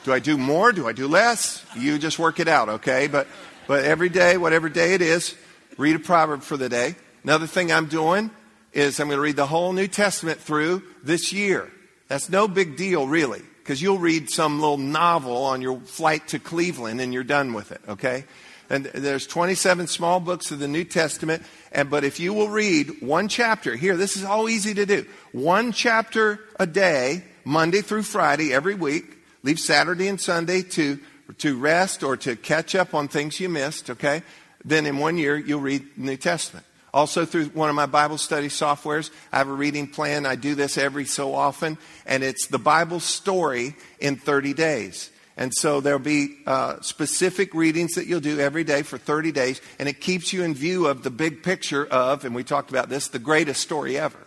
Do 0.05 0.13
I 0.13 0.21
do 0.21 0.39
more? 0.39 0.73
Do 0.73 0.87
I 0.89 0.93
do 0.93 1.09
less? 1.09 1.65
You 1.77 1.99
just 1.99 2.19
work 2.19 2.41
it 2.41 2.49
out, 2.49 2.69
okay? 2.69 3.07
But, 3.07 3.27
but 3.73 3.87
every 3.87 4.11
day, 4.11 4.37
whatever 4.37 4.69
day 4.69 4.93
it 4.93 5.01
is, 5.01 5.35
read 5.79 5.97
a 5.97 5.99
proverb 5.99 6.43
for 6.43 6.59
the 6.59 6.69
day. 6.69 6.95
Another 7.25 7.47
thing 7.47 7.73
I'm 7.73 7.87
doing 7.87 8.31
is 8.75 9.01
I'm 9.01 9.07
going 9.07 9.17
to 9.17 9.23
read 9.23 9.37
the 9.37 9.47
whole 9.47 9.73
New 9.73 9.87
Testament 9.87 10.39
through 10.41 10.83
this 11.03 11.33
year. 11.33 11.73
That's 12.07 12.29
no 12.29 12.47
big 12.47 12.77
deal, 12.77 13.07
really, 13.07 13.41
because 13.61 13.81
you'll 13.81 13.97
read 13.97 14.29
some 14.29 14.61
little 14.61 14.77
novel 14.77 15.39
on 15.45 15.63
your 15.63 15.81
flight 15.81 16.29
to 16.29 16.39
Cleveland 16.39 17.01
and 17.01 17.15
you're 17.15 17.25
done 17.25 17.55
with 17.55 17.73
it, 17.73 17.81
okay? 17.89 18.25
And 18.69 18.85
there's 18.85 19.27
27 19.27 19.87
small 19.87 20.21
books 20.21 20.51
of 20.51 20.59
the 20.59 20.69
New 20.69 20.85
Testament, 20.85 21.43
and 21.73 21.89
but 21.89 22.05
if 22.05 22.21
you 22.21 22.35
will 22.35 22.51
read 22.51 23.01
one 23.01 23.27
chapter, 23.27 23.75
here, 23.75 23.97
this 23.97 24.19
is 24.19 24.25
all 24.25 24.51
easy 24.51 24.75
to 24.75 24.85
do. 24.85 25.07
One 25.33 25.73
chapter 25.73 26.41
a 26.61 26.67
day, 26.67 27.25
Monday 27.47 27.81
through 27.81 28.03
Friday, 28.03 28.53
every 28.53 28.75
week. 28.75 29.17
Leave 29.45 29.59
Saturday 29.59 30.09
and 30.09 30.21
Sunday 30.21 30.63
to, 30.63 31.01
to 31.39 31.59
rest 31.59 32.03
or 32.03 32.17
to 32.19 32.37
catch 32.37 32.75
up 32.75 32.95
on 32.95 33.09
things 33.09 33.41
you 33.41 33.49
missed, 33.49 33.91
okay? 33.91 34.23
Then 34.65 34.87
in 34.87 34.99
one 34.99 35.17
year, 35.17 35.37
you'll 35.37 35.61
read 35.61 35.83
the 35.97 36.03
New 36.03 36.17
Testament. 36.17 36.67
Also, 36.95 37.25
through 37.25 37.47
one 37.47 37.71
of 37.71 37.75
my 37.75 37.87
Bible 37.87 38.19
study 38.19 38.49
softwares, 38.49 39.11
I 39.33 39.39
have 39.39 39.49
a 39.49 39.53
reading 39.53 39.87
plan. 39.87 40.27
I 40.27 40.37
do 40.37 40.55
this 40.55 40.77
every 40.77 41.07
so 41.07 41.35
often, 41.35 41.79
and 42.05 42.23
it's 42.23 42.49
the 42.49 42.59
Bible 42.59 43.01
story 43.01 43.75
in 43.99 44.17
30 44.17 44.53
days. 44.53 45.11
And 45.37 45.55
so 45.55 45.81
there'll 45.81 45.99
be 45.99 46.37
uh, 46.47 46.81
specific 46.83 47.55
readings 47.55 47.95
that 47.95 48.07
you'll 48.07 48.21
do 48.21 48.39
every 48.39 48.65
day 48.65 48.83
for 48.83 48.99
30 48.99 49.33
days, 49.33 49.61
and 49.79 49.89
it 49.89 50.01
keeps 50.01 50.35
you 50.35 50.43
in 50.43 50.55
view 50.55 50.87
of 50.87 51.03
the 51.03 51.11
big 51.11 51.43
picture 51.43 51.87
of, 51.87 52.27
and 52.27 52.35
we 52.35 52.45
talked 52.45 52.69
about 52.69 52.91
this, 52.91 53.09
the 53.09 53.19
greatest 53.19 53.63
story 53.63 53.99
ever. 53.99 54.19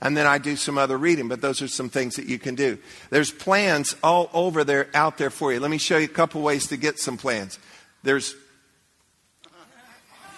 And 0.00 0.16
then 0.16 0.26
I 0.26 0.38
do 0.38 0.54
some 0.54 0.78
other 0.78 0.96
reading, 0.96 1.26
but 1.28 1.40
those 1.40 1.60
are 1.60 1.68
some 1.68 1.88
things 1.88 2.16
that 2.16 2.26
you 2.26 2.38
can 2.38 2.54
do. 2.54 2.78
There's 3.10 3.32
plans 3.32 3.96
all 4.02 4.30
over 4.32 4.62
there, 4.62 4.88
out 4.94 5.18
there 5.18 5.30
for 5.30 5.52
you. 5.52 5.58
Let 5.58 5.70
me 5.70 5.78
show 5.78 5.98
you 5.98 6.04
a 6.04 6.08
couple 6.08 6.40
ways 6.40 6.68
to 6.68 6.76
get 6.76 6.98
some 7.00 7.16
plans. 7.16 7.58
There's 8.04 8.36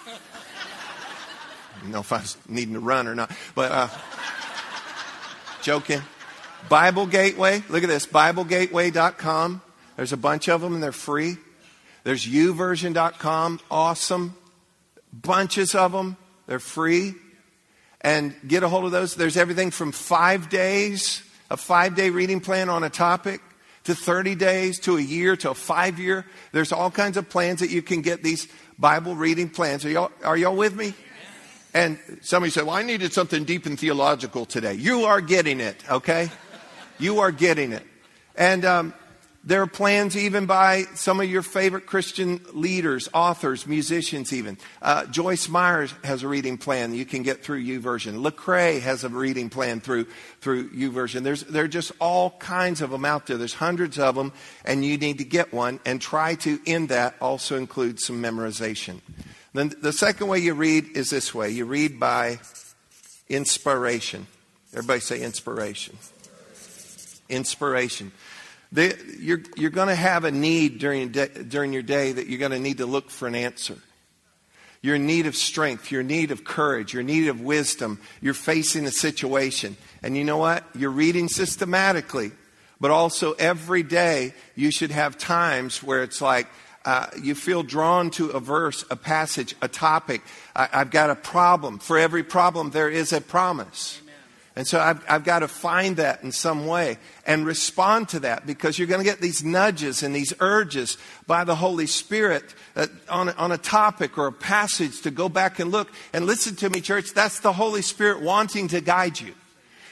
know 1.85 1.99
if 1.99 2.11
I 2.11 2.17
was 2.17 2.37
needing 2.47 2.73
to 2.73 2.79
run 2.79 3.07
or 3.07 3.13
not, 3.13 3.31
but 3.53 3.71
uh, 3.71 3.87
joking. 5.61 6.01
Bible 6.69 7.05
Gateway. 7.05 7.63
Look 7.69 7.83
at 7.83 7.89
this. 7.89 8.05
BibleGateway.com. 8.05 9.61
There's 9.95 10.13
a 10.13 10.17
bunch 10.17 10.49
of 10.49 10.61
them 10.61 10.73
and 10.73 10.83
they're 10.83 10.91
free. 10.91 11.37
There's 12.03 12.25
YouVersion.com. 12.25 13.59
Awesome. 13.69 14.35
Bunches 15.13 15.75
of 15.75 15.91
them. 15.91 16.17
They're 16.47 16.59
free. 16.59 17.13
And 18.01 18.33
get 18.47 18.63
a 18.63 18.69
hold 18.69 18.85
of 18.85 18.91
those. 18.91 19.15
There's 19.15 19.37
everything 19.37 19.71
from 19.71 19.91
five 19.91 20.49
days, 20.49 21.23
a 21.49 21.57
five 21.57 21.95
day 21.95 22.09
reading 22.09 22.39
plan 22.39 22.69
on 22.69 22.83
a 22.83 22.89
topic, 22.89 23.41
to 23.83 23.95
30 23.95 24.35
days, 24.35 24.79
to 24.81 24.97
a 24.97 25.01
year, 25.01 25.35
to 25.37 25.51
a 25.51 25.53
five 25.53 25.99
year. 25.99 26.25
There's 26.51 26.71
all 26.71 26.91
kinds 26.91 27.17
of 27.17 27.29
plans 27.29 27.59
that 27.59 27.69
you 27.69 27.81
can 27.81 28.01
get 28.01 28.23
these 28.23 28.47
Bible 28.77 29.15
reading 29.15 29.49
plans. 29.49 29.85
Are 29.85 29.89
y'all, 29.89 30.11
are 30.23 30.37
y'all 30.37 30.55
with 30.55 30.75
me? 30.75 30.93
And 31.73 31.97
somebody 32.21 32.51
said, 32.51 32.65
Well, 32.65 32.75
I 32.75 32.83
needed 32.83 33.13
something 33.13 33.43
deep 33.43 33.65
and 33.65 33.79
theological 33.79 34.45
today. 34.45 34.73
You 34.73 35.05
are 35.05 35.21
getting 35.21 35.59
it, 35.59 35.77
okay? 35.89 36.29
You 36.99 37.19
are 37.19 37.31
getting 37.31 37.71
it. 37.71 37.85
And 38.35 38.65
um, 38.65 38.93
there 39.43 39.63
are 39.63 39.67
plans 39.67 40.15
even 40.15 40.45
by 40.45 40.83
some 40.93 41.19
of 41.19 41.27
your 41.29 41.41
favorite 41.41 41.87
Christian 41.87 42.41
leaders, 42.53 43.09
authors, 43.11 43.65
musicians, 43.65 44.31
even. 44.31 44.57
Uh, 44.81 45.05
Joyce 45.05 45.49
Myers 45.49 45.93
has 46.03 46.21
a 46.21 46.27
reading 46.27 46.59
plan 46.59 46.93
you 46.93 47.05
can 47.05 47.23
get 47.23 47.43
through 47.43 47.63
YouVersion. 47.63 48.21
Lecrae 48.23 48.79
has 48.81 49.03
a 49.03 49.09
reading 49.09 49.49
plan 49.49 49.81
through 49.81 50.05
through 50.41 50.69
YouVersion. 50.69 51.23
There's 51.23 51.41
there 51.43 51.63
are 51.63 51.67
just 51.67 51.91
all 51.99 52.31
kinds 52.31 52.81
of 52.81 52.91
them 52.91 53.03
out 53.03 53.25
there. 53.25 53.37
There's 53.37 53.55
hundreds 53.55 53.97
of 53.97 54.13
them, 54.13 54.31
and 54.63 54.85
you 54.85 54.97
need 54.97 55.17
to 55.17 55.25
get 55.25 55.51
one 55.51 55.79
and 55.85 55.99
try 55.99 56.35
to 56.35 56.59
in 56.65 56.87
that 56.87 57.15
also 57.19 57.57
include 57.57 57.99
some 57.99 58.21
memorization. 58.21 58.99
Then 59.53 59.73
the 59.81 59.91
second 59.91 60.27
way 60.27 60.37
you 60.37 60.53
read 60.53 60.95
is 60.95 61.09
this 61.09 61.33
way 61.33 61.49
you 61.49 61.65
read 61.65 61.99
by 61.99 62.39
inspiration. 63.27 64.27
Everybody 64.71 64.99
say 64.99 65.21
inspiration. 65.21 65.97
Inspiration. 67.27 68.11
They, 68.71 68.93
you're 69.19 69.41
you're 69.57 69.69
going 69.69 69.89
to 69.89 69.95
have 69.95 70.23
a 70.23 70.31
need 70.31 70.79
during, 70.79 71.09
during 71.11 71.73
your 71.73 71.81
day 71.81 72.13
that 72.13 72.27
you're 72.27 72.39
going 72.39 72.51
to 72.51 72.59
need 72.59 72.77
to 72.77 72.85
look 72.85 73.09
for 73.09 73.27
an 73.27 73.35
answer. 73.35 73.77
You're 74.81 74.95
in 74.95 75.05
need 75.05 75.27
of 75.27 75.35
strength. 75.35 75.91
You're 75.91 76.01
in 76.01 76.07
need 76.07 76.31
of 76.31 76.43
courage. 76.43 76.93
You're 76.93 77.01
in 77.01 77.07
need 77.07 77.27
of 77.27 77.41
wisdom. 77.41 77.99
You're 78.19 78.33
facing 78.33 78.85
a 78.85 78.91
situation. 78.91 79.77
And 80.01 80.17
you 80.17 80.23
know 80.23 80.37
what? 80.37 80.63
You're 80.73 80.89
reading 80.89 81.27
systematically. 81.27 82.31
But 82.79 82.89
also 82.89 83.33
every 83.33 83.83
day, 83.83 84.33
you 84.55 84.71
should 84.71 84.89
have 84.89 85.19
times 85.19 85.83
where 85.83 86.01
it's 86.01 86.19
like, 86.19 86.47
uh, 86.83 87.05
you 87.21 87.35
feel 87.35 87.61
drawn 87.61 88.09
to 88.09 88.29
a 88.29 88.39
verse, 88.39 88.83
a 88.89 88.95
passage, 88.95 89.55
a 89.61 89.67
topic. 89.67 90.23
I, 90.55 90.65
have 90.71 90.89
got 90.89 91.11
a 91.11 91.15
problem. 91.15 91.77
For 91.77 91.99
every 91.99 92.23
problem, 92.23 92.71
there 92.71 92.89
is 92.89 93.13
a 93.13 93.21
promise. 93.21 93.99
Amen. 94.01 94.10
And 94.55 94.67
so 94.67 94.79
I've, 94.79 95.03
I've 95.07 95.23
got 95.23 95.39
to 95.39 95.47
find 95.47 95.95
that 95.95 96.23
in 96.23 96.33
some 96.33 96.67
way 96.67 96.97
and 97.25 97.45
respond 97.45 98.09
to 98.09 98.19
that 98.21 98.45
because 98.45 98.77
you're 98.77 98.87
going 98.87 98.99
to 98.99 99.09
get 99.09 99.21
these 99.21 99.43
nudges 99.43 100.03
and 100.03 100.13
these 100.13 100.33
urges 100.41 100.97
by 101.25 101.45
the 101.45 101.55
Holy 101.55 101.87
Spirit 101.87 102.53
uh, 102.75 102.87
on, 103.09 103.29
on 103.29 103.53
a 103.53 103.57
topic 103.57 104.17
or 104.17 104.27
a 104.27 104.31
passage 104.31 105.01
to 105.03 105.11
go 105.11 105.29
back 105.29 105.59
and 105.59 105.71
look. 105.71 105.89
And 106.11 106.25
listen 106.25 106.57
to 106.57 106.69
me, 106.69 106.81
church, 106.81 107.13
that's 107.13 107.39
the 107.39 107.53
Holy 107.53 107.81
Spirit 107.81 108.21
wanting 108.21 108.67
to 108.69 108.81
guide 108.81 109.21
you. 109.21 109.33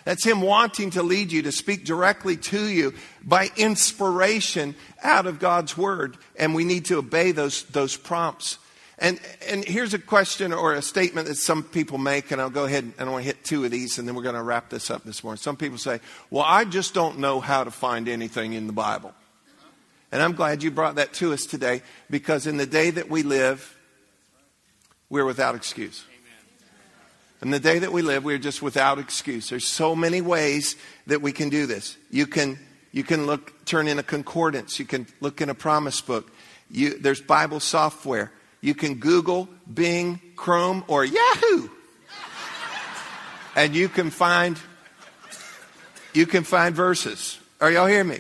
That's 0.03 0.25
Him 0.25 0.41
wanting 0.41 0.91
to 0.91 1.03
lead 1.03 1.31
you, 1.31 1.43
to 1.43 1.51
speak 1.53 1.85
directly 1.85 2.35
to 2.35 2.67
you 2.67 2.93
by 3.23 3.51
inspiration 3.55 4.75
out 5.01 5.25
of 5.25 5.39
God's 5.39 5.77
Word. 5.77 6.17
And 6.35 6.53
we 6.53 6.65
need 6.65 6.85
to 6.85 6.97
obey 6.97 7.31
those, 7.31 7.63
those 7.63 7.95
prompts. 7.95 8.57
And, 9.01 9.17
and 9.47 9.63
here's 9.63 9.93
a 9.93 9.99
question 9.99 10.51
or 10.51 10.73
a 10.73 10.81
statement 10.81 11.29
that 11.29 11.35
some 11.35 11.63
people 11.63 11.97
make, 11.97 12.31
and 12.31 12.41
I'll 12.41 12.49
go 12.49 12.65
ahead 12.65 12.83
and 12.83 13.09
I 13.09 13.11
want 13.11 13.23
to 13.23 13.27
hit 13.27 13.45
two 13.45 13.63
of 13.63 13.71
these, 13.71 13.97
and 13.97 14.05
then 14.05 14.13
we're 14.13 14.23
going 14.23 14.35
to 14.35 14.43
wrap 14.43 14.69
this 14.69 14.91
up 14.91 15.05
this 15.05 15.23
morning. 15.23 15.37
Some 15.37 15.55
people 15.55 15.77
say, 15.77 16.01
Well, 16.29 16.43
I 16.45 16.65
just 16.65 16.93
don't 16.93 17.19
know 17.19 17.39
how 17.39 17.63
to 17.63 17.71
find 17.71 18.09
anything 18.09 18.53
in 18.53 18.67
the 18.67 18.73
Bible. 18.73 19.13
And 20.11 20.21
I'm 20.21 20.33
glad 20.33 20.63
you 20.63 20.71
brought 20.71 20.95
that 20.95 21.13
to 21.13 21.31
us 21.31 21.45
today 21.45 21.81
because 22.09 22.45
in 22.45 22.57
the 22.57 22.65
day 22.65 22.89
that 22.89 23.09
we 23.09 23.23
live, 23.23 23.77
we're 25.09 25.25
without 25.25 25.55
excuse. 25.55 26.03
In 27.41 27.51
the 27.51 27.59
day 27.59 27.79
that 27.79 27.93
we 27.93 28.01
live, 28.01 28.25
we're 28.25 28.37
just 28.37 28.61
without 28.61 28.99
excuse. 28.99 29.49
There's 29.49 29.65
so 29.65 29.95
many 29.95 30.19
ways 30.19 30.75
that 31.07 31.21
we 31.21 31.31
can 31.31 31.47
do 31.47 31.67
this. 31.67 31.95
You 32.11 32.27
can, 32.27 32.59
you 32.91 33.03
can 33.03 33.27
look, 33.27 33.65
turn 33.65 33.87
in 33.87 33.97
a 33.97 34.03
concordance. 34.03 34.77
You 34.77 34.85
can 34.85 35.07
look 35.21 35.39
in 35.39 35.49
a 35.49 35.55
promise 35.55 36.01
book. 36.01 36.29
You, 36.69 36.99
there's 36.99 37.21
Bible 37.21 37.61
software. 37.61 38.31
You 38.61 38.75
can 38.75 38.95
Google, 38.95 39.47
Bing, 39.71 40.19
Chrome, 40.35 40.83
or 40.87 41.05
Yahoo. 41.05 41.69
and 43.55 43.73
you 43.75 43.89
can 43.89 44.09
find, 44.09 44.59
you 46.13 46.25
can 46.25 46.43
find 46.43 46.75
verses. 46.75 47.39
Are 47.61 47.71
y'all 47.71 47.87
hear 47.87 48.03
me? 48.03 48.19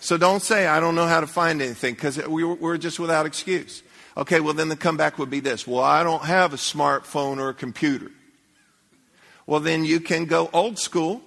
So 0.00 0.18
don't 0.18 0.42
say, 0.42 0.66
I 0.66 0.80
don't 0.80 0.96
know 0.96 1.06
how 1.06 1.20
to 1.20 1.28
find 1.28 1.62
anything, 1.62 1.94
because 1.94 2.18
we, 2.26 2.42
we're 2.42 2.78
just 2.78 2.98
without 2.98 3.24
excuse. 3.24 3.82
Okay, 4.16 4.40
well, 4.40 4.54
then 4.54 4.68
the 4.68 4.76
comeback 4.76 5.18
would 5.18 5.30
be 5.30 5.40
this 5.40 5.66
Well, 5.66 5.82
I 5.82 6.02
don't 6.02 6.24
have 6.24 6.52
a 6.52 6.56
smartphone 6.56 7.38
or 7.38 7.50
a 7.50 7.54
computer. 7.54 8.10
Well, 9.46 9.60
then 9.60 9.84
you 9.84 10.00
can 10.00 10.26
go 10.26 10.50
old 10.52 10.78
school, 10.78 11.22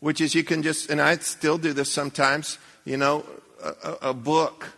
which 0.00 0.20
is 0.20 0.34
you 0.34 0.44
can 0.44 0.62
just, 0.62 0.90
and 0.90 1.00
I 1.00 1.16
still 1.18 1.58
do 1.58 1.72
this 1.72 1.92
sometimes, 1.92 2.58
you 2.84 2.96
know, 2.96 3.24
a, 3.62 4.10
a 4.10 4.14
book. 4.14 4.72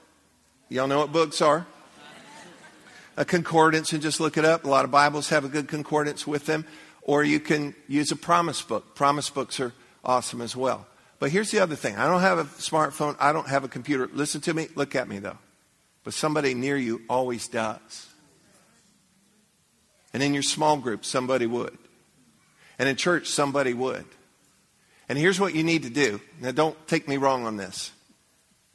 Y'all 0.69 0.87
know 0.87 0.99
what 0.99 1.13
books 1.13 1.41
are? 1.41 1.67
A 3.17 3.25
concordance 3.25 3.93
and 3.93 4.03
just 4.03 4.21
look 4.21 4.37
it 4.37 4.45
up. 4.45 4.65
A 4.65 4.69
lot 4.69 4.85
of 4.85 4.91
Bibles 4.91 5.29
have 5.29 5.45
a 5.45 5.49
good 5.49 5.69
concordance 5.69 6.27
with 6.27 6.47
them. 6.47 6.67
Or 7.03 7.25
you 7.25 7.41
can 7.41 7.75
use 7.89 8.11
a 8.13 8.17
promise 8.17 8.63
book. 8.63 8.95
Promise 8.95 9.31
books 9.31 9.61
are 9.61 9.73
awesome 10.05 10.41
as 10.41 10.57
well. 10.57 10.87
But 11.19 11.31
here's 11.31 11.51
the 11.51 11.61
other 11.61 11.77
thing 11.77 11.97
I 11.97 12.07
don't 12.07 12.21
have 12.21 12.39
a 12.39 12.45
smartphone, 12.45 13.17
I 13.21 13.33
don't 13.33 13.49
have 13.49 13.65
a 13.65 13.69
computer. 13.69 14.09
Listen 14.13 14.41
to 14.43 14.55
me, 14.55 14.69
look 14.75 14.95
at 14.95 15.09
me 15.09 15.19
though 15.19 15.39
but 16.05 16.15
somebody 16.15 16.55
near 16.55 16.77
you 16.77 17.03
always 17.09 17.49
does. 17.49 18.09
And 20.13 20.23
in 20.23 20.35
your 20.35 20.43
small 20.43 20.77
group, 20.77 21.05
somebody 21.05 21.47
would. 21.47 21.77
And 22.79 22.89
in 22.89 22.97
church, 22.97 23.29
somebody 23.29 23.73
would. 23.73 24.05
And 25.09 25.19
here's 25.19 25.39
what 25.39 25.55
you 25.55 25.63
need 25.63 25.85
to 25.85 25.91
do. 25.91 26.21
Now, 26.41 26.53
don't 26.53 26.77
take 26.87 27.09
me 27.09 27.17
wrong 27.17 27.47
on 27.47 27.57
this. 27.57 27.93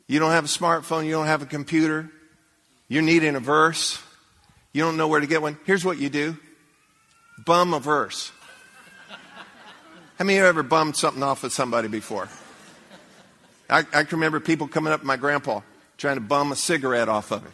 You 0.08 0.20
don't 0.20 0.32
have 0.32 0.46
a 0.46 0.48
smartphone, 0.48 1.06
you 1.06 1.12
don't 1.12 1.26
have 1.26 1.42
a 1.42 1.48
computer, 1.48 2.10
you're 2.88 3.02
needing 3.02 3.36
a 3.36 3.42
verse, 3.42 4.02
you 4.78 4.84
don't 4.84 4.96
know 4.96 5.08
where 5.08 5.20
to 5.20 5.26
get 5.26 5.42
one. 5.42 5.58
Here's 5.66 5.84
what 5.84 5.98
you 5.98 6.10
do 6.10 6.38
bum 7.46 7.74
a 7.74 7.80
verse. 7.80 8.32
How 10.20 10.26
many 10.26 10.38
of 10.38 10.44
you 10.44 10.48
ever 10.48 10.62
bummed 10.64 10.96
something 10.96 11.24
off 11.24 11.44
of 11.44 11.52
somebody 11.52 11.88
before? 11.88 12.30
I, 13.70 13.80
I 13.80 14.04
can 14.04 14.20
remember 14.20 14.40
people 14.40 14.68
coming 14.68 14.94
up 14.94 15.02
to 15.02 15.06
my 15.06 15.18
grandpa 15.18 15.62
trying 15.98 16.16
to 16.16 16.22
bum 16.22 16.52
a 16.52 16.56
cigarette 16.56 17.10
off 17.10 17.32
of 17.32 17.42
him. 17.42 17.52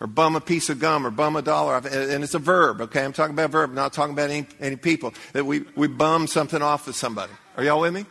Or 0.00 0.06
bum 0.06 0.34
a 0.34 0.40
piece 0.40 0.70
of 0.70 0.78
gum 0.78 1.06
or 1.06 1.10
bum 1.10 1.36
a 1.36 1.42
dollar 1.42 1.74
off. 1.74 1.84
And 1.84 2.24
it's 2.24 2.34
a 2.34 2.38
verb, 2.38 2.80
okay? 2.82 3.04
I'm 3.04 3.12
talking 3.12 3.34
about 3.34 3.46
a 3.46 3.52
verb, 3.52 3.74
not 3.74 3.92
talking 3.92 4.14
about 4.14 4.30
any, 4.30 4.46
any 4.60 4.76
people. 4.76 5.12
That 5.32 5.44
we, 5.44 5.64
we 5.74 5.88
bum 5.88 6.26
something 6.26 6.62
off 6.62 6.88
of 6.88 6.94
somebody. 6.94 7.32
Are 7.56 7.64
y'all 7.64 7.80
with 7.80 7.92
me? 7.92 8.06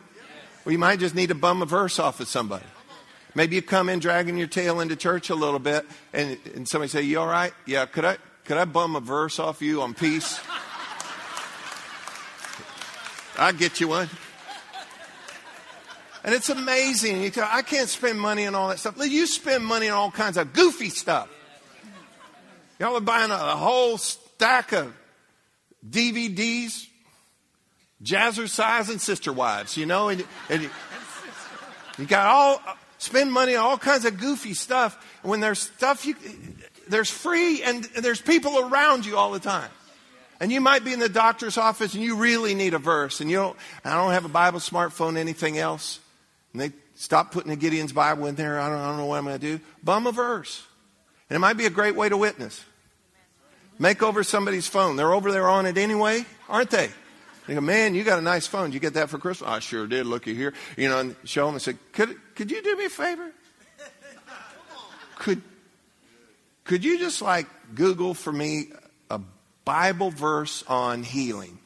Well, 0.64 0.72
you 0.72 0.78
might 0.78 1.00
just 1.00 1.14
need 1.14 1.30
to 1.30 1.34
bum 1.34 1.62
a 1.62 1.66
verse 1.66 1.98
off 1.98 2.20
of 2.20 2.28
somebody. 2.28 2.64
Maybe 3.34 3.56
you 3.56 3.62
come 3.62 3.88
in 3.88 3.98
dragging 3.98 4.36
your 4.36 4.46
tail 4.46 4.80
into 4.80 4.96
church 4.96 5.30
a 5.30 5.34
little 5.34 5.58
bit, 5.58 5.86
and, 6.12 6.38
and 6.54 6.68
somebody 6.68 6.88
say, 6.88 7.02
"You 7.02 7.20
all 7.20 7.26
right? 7.26 7.52
Yeah. 7.66 7.86
Could 7.86 8.04
I 8.04 8.16
could 8.44 8.56
I 8.56 8.64
bum 8.64 8.96
a 8.96 9.00
verse 9.00 9.38
off 9.38 9.62
you 9.62 9.82
on 9.82 9.94
peace? 9.94 10.40
I'll 13.36 13.52
get 13.52 13.80
you 13.80 13.88
one." 13.88 14.08
And 16.24 16.34
it's 16.34 16.48
amazing. 16.50 17.22
You 17.22 17.30
tell, 17.30 17.48
I 17.50 17.62
can't 17.62 17.88
spend 17.88 18.20
money 18.20 18.46
on 18.46 18.54
all 18.54 18.68
that 18.68 18.78
stuff. 18.78 18.96
You 18.98 19.26
spend 19.26 19.64
money 19.64 19.88
on 19.88 19.96
all 19.96 20.10
kinds 20.10 20.36
of 20.36 20.52
goofy 20.52 20.90
stuff. 20.90 21.28
Y'all 22.78 22.96
are 22.96 23.00
buying 23.00 23.30
a, 23.30 23.34
a 23.34 23.56
whole 23.56 23.98
stack 23.98 24.72
of 24.72 24.94
DVDs 25.88 26.88
Jazzercise 28.02 28.90
and 28.90 29.00
Sister 29.00 29.32
Wives, 29.32 29.76
you 29.76 29.86
know, 29.86 30.08
and, 30.08 30.24
and 30.48 30.70
you 31.98 32.06
got 32.06 32.26
all 32.26 32.62
spend 32.98 33.32
money 33.32 33.56
on 33.56 33.64
all 33.64 33.78
kinds 33.78 34.04
of 34.04 34.18
goofy 34.18 34.54
stuff. 34.54 35.02
When 35.22 35.40
there's 35.40 35.60
stuff 35.60 36.04
you 36.04 36.14
there's 36.88 37.10
free 37.10 37.62
and 37.62 37.84
there's 37.84 38.20
people 38.20 38.58
around 38.58 39.06
you 39.06 39.16
all 39.16 39.32
the 39.32 39.40
time. 39.40 39.70
And 40.40 40.52
you 40.52 40.60
might 40.60 40.84
be 40.84 40.92
in 40.92 41.00
the 41.00 41.08
doctor's 41.08 41.58
office 41.58 41.94
and 41.94 42.02
you 42.02 42.16
really 42.16 42.54
need 42.54 42.74
a 42.74 42.78
verse 42.78 43.20
and 43.20 43.30
you 43.30 43.36
don't 43.36 43.56
I 43.84 43.94
don't 43.94 44.12
have 44.12 44.24
a 44.24 44.28
Bible, 44.28 44.60
smartphone, 44.60 45.16
anything 45.16 45.58
else. 45.58 46.00
And 46.52 46.62
they 46.62 46.72
stop 46.94 47.32
putting 47.32 47.50
the 47.50 47.56
Gideon's 47.56 47.92
Bible 47.92 48.26
in 48.26 48.34
there. 48.34 48.60
I 48.60 48.68
don't, 48.68 48.78
I 48.78 48.88
don't 48.88 48.98
know 48.98 49.06
what 49.06 49.18
I'm 49.18 49.24
going 49.24 49.38
to 49.38 49.58
do. 49.58 49.64
Bum 49.82 50.06
a 50.06 50.12
verse. 50.12 50.64
And 51.30 51.36
it 51.36 51.40
might 51.40 51.56
be 51.56 51.66
a 51.66 51.70
great 51.70 51.94
way 51.94 52.08
to 52.08 52.16
witness. 52.16 52.64
Make 53.78 54.02
over 54.02 54.24
somebody's 54.24 54.66
phone. 54.66 54.96
They're 54.96 55.12
over 55.12 55.30
there 55.30 55.48
on 55.48 55.66
it 55.66 55.78
anyway, 55.78 56.24
aren't 56.48 56.70
they? 56.70 56.90
They 57.46 57.54
go, 57.54 57.60
man, 57.60 57.94
you 57.94 58.04
got 58.04 58.18
a 58.18 58.22
nice 58.22 58.46
phone. 58.46 58.66
Did 58.66 58.74
you 58.74 58.80
get 58.80 58.94
that 58.94 59.08
for 59.08 59.18
Christmas? 59.18 59.48
I 59.48 59.60
sure 59.60 59.86
did. 59.86 60.06
Looky 60.06 60.34
here. 60.34 60.52
You 60.76 60.88
know, 60.88 60.98
and 60.98 61.16
show 61.24 61.46
them 61.46 61.54
and 61.54 61.62
say, 61.62 61.76
could, 61.92 62.16
could 62.38 62.52
you 62.52 62.62
do 62.62 62.76
me 62.76 62.84
a 62.84 62.88
favor? 62.88 63.32
Could, 65.16 65.42
could 66.62 66.84
you 66.84 66.96
just 66.96 67.20
like 67.20 67.48
Google 67.74 68.14
for 68.14 68.30
me 68.30 68.68
a 69.10 69.20
Bible 69.64 70.12
verse 70.12 70.62
on 70.68 71.02
healing 71.02 71.58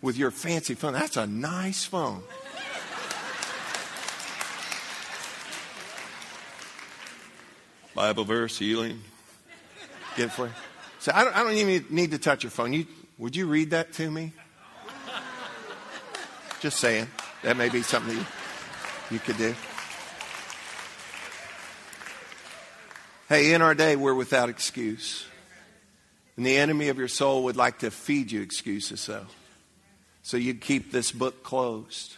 with 0.00 0.16
your 0.16 0.30
fancy 0.30 0.74
phone? 0.74 0.92
That's 0.92 1.16
a 1.16 1.26
nice 1.26 1.84
phone. 1.84 2.22
Bible 7.92 8.22
verse, 8.22 8.56
healing. 8.56 9.00
Get 10.16 10.26
it 10.26 10.30
for 10.30 10.46
you. 10.46 10.52
So 11.00 11.10
I 11.12 11.24
don't, 11.24 11.36
I 11.36 11.42
don't 11.42 11.54
even 11.54 11.86
need 11.90 12.12
to 12.12 12.18
touch 12.18 12.44
your 12.44 12.52
phone. 12.52 12.72
You, 12.72 12.86
would 13.18 13.34
you 13.34 13.48
read 13.48 13.70
that 13.70 13.94
to 13.94 14.08
me? 14.08 14.32
Just 16.60 16.78
saying. 16.78 17.08
That 17.42 17.56
may 17.56 17.68
be 17.68 17.82
something 17.82 18.16
you, 18.16 18.24
you 19.10 19.18
could 19.18 19.36
do. 19.36 19.54
Hey, 23.28 23.52
in 23.52 23.62
our 23.62 23.74
day, 23.74 23.96
we're 23.96 24.14
without 24.14 24.48
excuse. 24.48 25.26
And 26.36 26.44
the 26.44 26.56
enemy 26.56 26.88
of 26.88 26.98
your 26.98 27.08
soul 27.08 27.44
would 27.44 27.56
like 27.56 27.80
to 27.80 27.90
feed 27.90 28.30
you 28.30 28.40
excuses, 28.42 29.00
so. 29.00 29.26
So 30.22 30.36
you'd 30.36 30.60
keep 30.60 30.92
this 30.92 31.12
book 31.12 31.42
closed. 31.42 32.16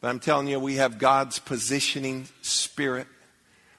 But 0.00 0.08
I'm 0.08 0.20
telling 0.20 0.46
you, 0.48 0.60
we 0.60 0.76
have 0.76 0.98
God's 0.98 1.38
positioning 1.38 2.28
spirit. 2.42 3.06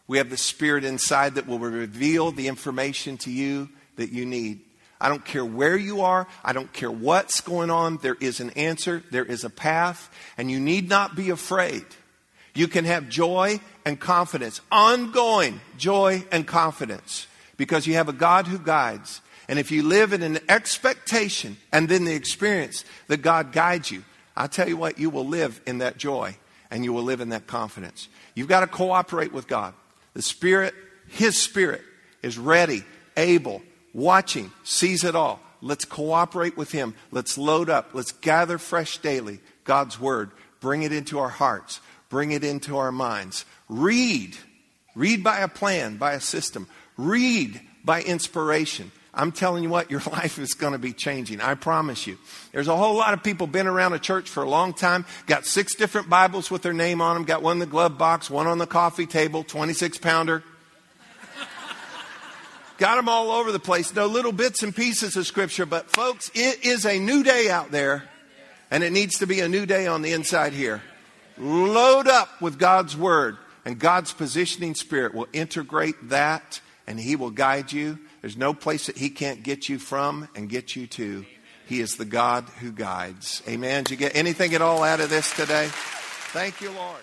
We 0.08 0.18
have 0.18 0.30
the 0.30 0.38
spirit 0.38 0.84
inside 0.84 1.36
that 1.36 1.48
will 1.48 1.60
reveal 1.60 2.32
the 2.32 2.48
information 2.48 3.18
to 3.20 3.32
you 3.32 3.70
that 3.98 4.12
you 4.12 4.26
need. 4.26 4.62
I 5.00 5.10
don't 5.10 5.24
care 5.24 5.46
where 5.46 5.78
you 5.78 6.02
are. 6.02 6.28
I 6.44 6.54
don't 6.54 6.72
care 6.74 6.92
what's 6.92 7.42
going 7.42 7.70
on. 7.70 7.98
There 7.98 8.18
is 8.20 8.40
an 8.40 8.50
answer. 8.52 9.04
There 9.12 9.26
is 9.26 9.44
a 9.44 9.50
path. 9.50 10.10
And 10.38 10.50
you 10.50 10.60
need 10.60 10.90
not 10.90 11.16
be 11.16 11.30
afraid. 11.30 11.86
You 12.58 12.68
can 12.68 12.86
have 12.86 13.08
joy 13.08 13.60
and 13.86 14.00
confidence, 14.00 14.62
ongoing 14.72 15.62
joy 15.78 16.26
and 16.32 16.48
confidence, 16.48 17.28
because 17.56 17.86
you 17.86 17.94
have 17.94 18.10
a 18.10 18.14
God 18.14 18.48
who 18.48 18.58
guides. 18.58 19.22
And 19.48 19.60
if 19.60 19.70
you 19.70 19.84
live 19.84 20.12
in 20.12 20.24
an 20.24 20.40
expectation 20.50 21.58
and 21.72 21.88
then 21.88 22.06
the 22.06 22.16
experience 22.16 22.84
that 23.10 23.18
God 23.18 23.52
guides 23.52 23.92
you, 23.92 24.04
I 24.36 24.48
tell 24.48 24.68
you 24.68 24.76
what, 24.76 24.98
you 24.98 25.12
will 25.12 25.28
live 25.28 25.62
in 25.68 25.78
that 25.78 25.98
joy 25.98 26.36
and 26.72 26.84
you 26.84 26.94
will 26.94 27.04
live 27.04 27.22
in 27.22 27.30
that 27.30 27.46
confidence. 27.46 28.08
You've 28.34 28.48
got 28.48 28.62
to 28.62 28.68
cooperate 28.68 29.32
with 29.32 29.48
God. 29.48 29.76
The 30.16 30.24
Spirit, 30.24 30.74
His 31.10 31.40
Spirit, 31.40 31.84
is 32.24 32.40
ready, 32.40 32.84
able, 33.16 33.62
watching, 33.94 34.52
sees 34.64 35.04
it 35.04 35.14
all. 35.14 35.40
Let's 35.62 35.86
cooperate 35.86 36.58
with 36.58 36.72
Him. 36.72 36.96
Let's 37.12 37.38
load 37.38 37.70
up. 37.70 37.92
Let's 37.94 38.14
gather 38.14 38.58
fresh 38.58 38.98
daily 38.98 39.42
God's 39.64 40.00
Word. 40.00 40.32
Bring 40.60 40.82
it 40.82 40.92
into 40.92 41.20
our 41.20 41.30
hearts. 41.30 41.82
Bring 42.10 42.32
it 42.32 42.44
into 42.44 42.78
our 42.78 42.92
minds. 42.92 43.46
Read. 43.70 44.38
Read 44.96 45.24
by 45.24 45.40
a 45.40 45.48
plan, 45.48 45.98
by 45.98 46.14
a 46.14 46.22
system. 46.22 46.68
Read 46.98 47.62
by 47.84 48.02
inspiration. 48.02 48.92
I'm 49.18 49.32
telling 49.32 49.64
you 49.64 49.70
what, 49.70 49.90
your 49.90 50.02
life 50.12 50.38
is 50.40 50.54
going 50.54 50.74
to 50.74 50.80
be 50.80 50.94
changing. 50.94 51.42
I 51.42 51.56
promise 51.56 52.08
you. 52.08 52.18
There's 52.52 52.68
a 52.68 52.76
whole 52.76 52.96
lot 52.96 53.14
of 53.14 53.24
people 53.24 53.48
been 53.48 53.68
around 53.68 53.94
a 53.94 54.00
church 54.00 54.30
for 54.30 54.44
a 54.44 54.50
long 54.50 54.74
time, 54.74 55.06
got 55.26 55.46
six 55.46 55.76
different 55.76 56.10
Bibles 56.10 56.52
with 56.52 56.62
their 56.62 56.74
name 56.74 57.02
on 57.02 57.16
them, 57.16 57.24
got 57.24 57.42
one 57.42 57.54
in 57.54 57.60
the 57.60 57.66
glove 57.66 57.98
box, 57.98 58.30
one 58.30 58.48
on 58.48 58.60
the 58.60 58.68
coffee 58.68 59.08
table, 59.08 59.44
26 59.44 59.98
pounder. 59.98 60.44
Got 62.78 62.98
them 62.98 63.10
all 63.10 63.32
over 63.32 63.52
the 63.52 63.60
place. 63.60 63.96
No 63.96 64.06
little 64.06 64.32
bits 64.32 64.62
and 64.62 64.76
pieces 64.76 65.16
of 65.16 65.26
scripture, 65.26 65.66
but 65.66 65.90
folks, 65.90 66.30
it 66.36 66.64
is 66.64 66.86
a 66.86 67.00
new 67.00 67.24
day 67.24 67.50
out 67.50 67.72
there, 67.72 68.08
and 68.70 68.84
it 68.84 68.92
needs 68.92 69.18
to 69.18 69.26
be 69.26 69.40
a 69.40 69.50
new 69.50 69.66
day 69.66 69.88
on 69.88 70.04
the 70.04 70.12
inside 70.12 70.54
here. 70.54 70.84
Load 71.38 72.08
up 72.08 72.42
with 72.42 72.58
God's 72.58 72.96
word, 72.96 73.38
and 73.66 73.78
God's 73.78 74.14
positioning 74.14 74.76
spirit 74.76 75.14
will 75.14 75.28
integrate 75.34 76.10
that, 76.10 76.62
and 76.88 77.00
He 77.00 77.16
will 77.16 77.32
guide 77.32 77.72
you. 77.72 78.00
There's 78.22 78.38
no 78.38 78.54
place 78.54 78.88
that 78.88 78.98
He 78.98 79.10
can't 79.10 79.44
get 79.44 79.70
you 79.70 79.80
from 79.80 80.28
and 80.36 80.50
get 80.50 80.76
you 80.76 80.88
to. 80.88 81.26
He 81.68 81.82
is 81.82 81.98
the 81.98 82.06
God 82.06 82.46
who 82.62 82.72
guides. 82.72 83.44
Amen. 83.48 83.84
Did 83.84 83.92
you 83.92 83.98
get 83.98 84.16
anything 84.16 84.54
at 84.54 84.62
all 84.62 84.84
out 84.84 85.02
of 85.02 85.10
this 85.10 85.36
today? 85.36 85.68
Thank 85.72 86.62
you, 86.62 86.72
Lord. 86.72 87.02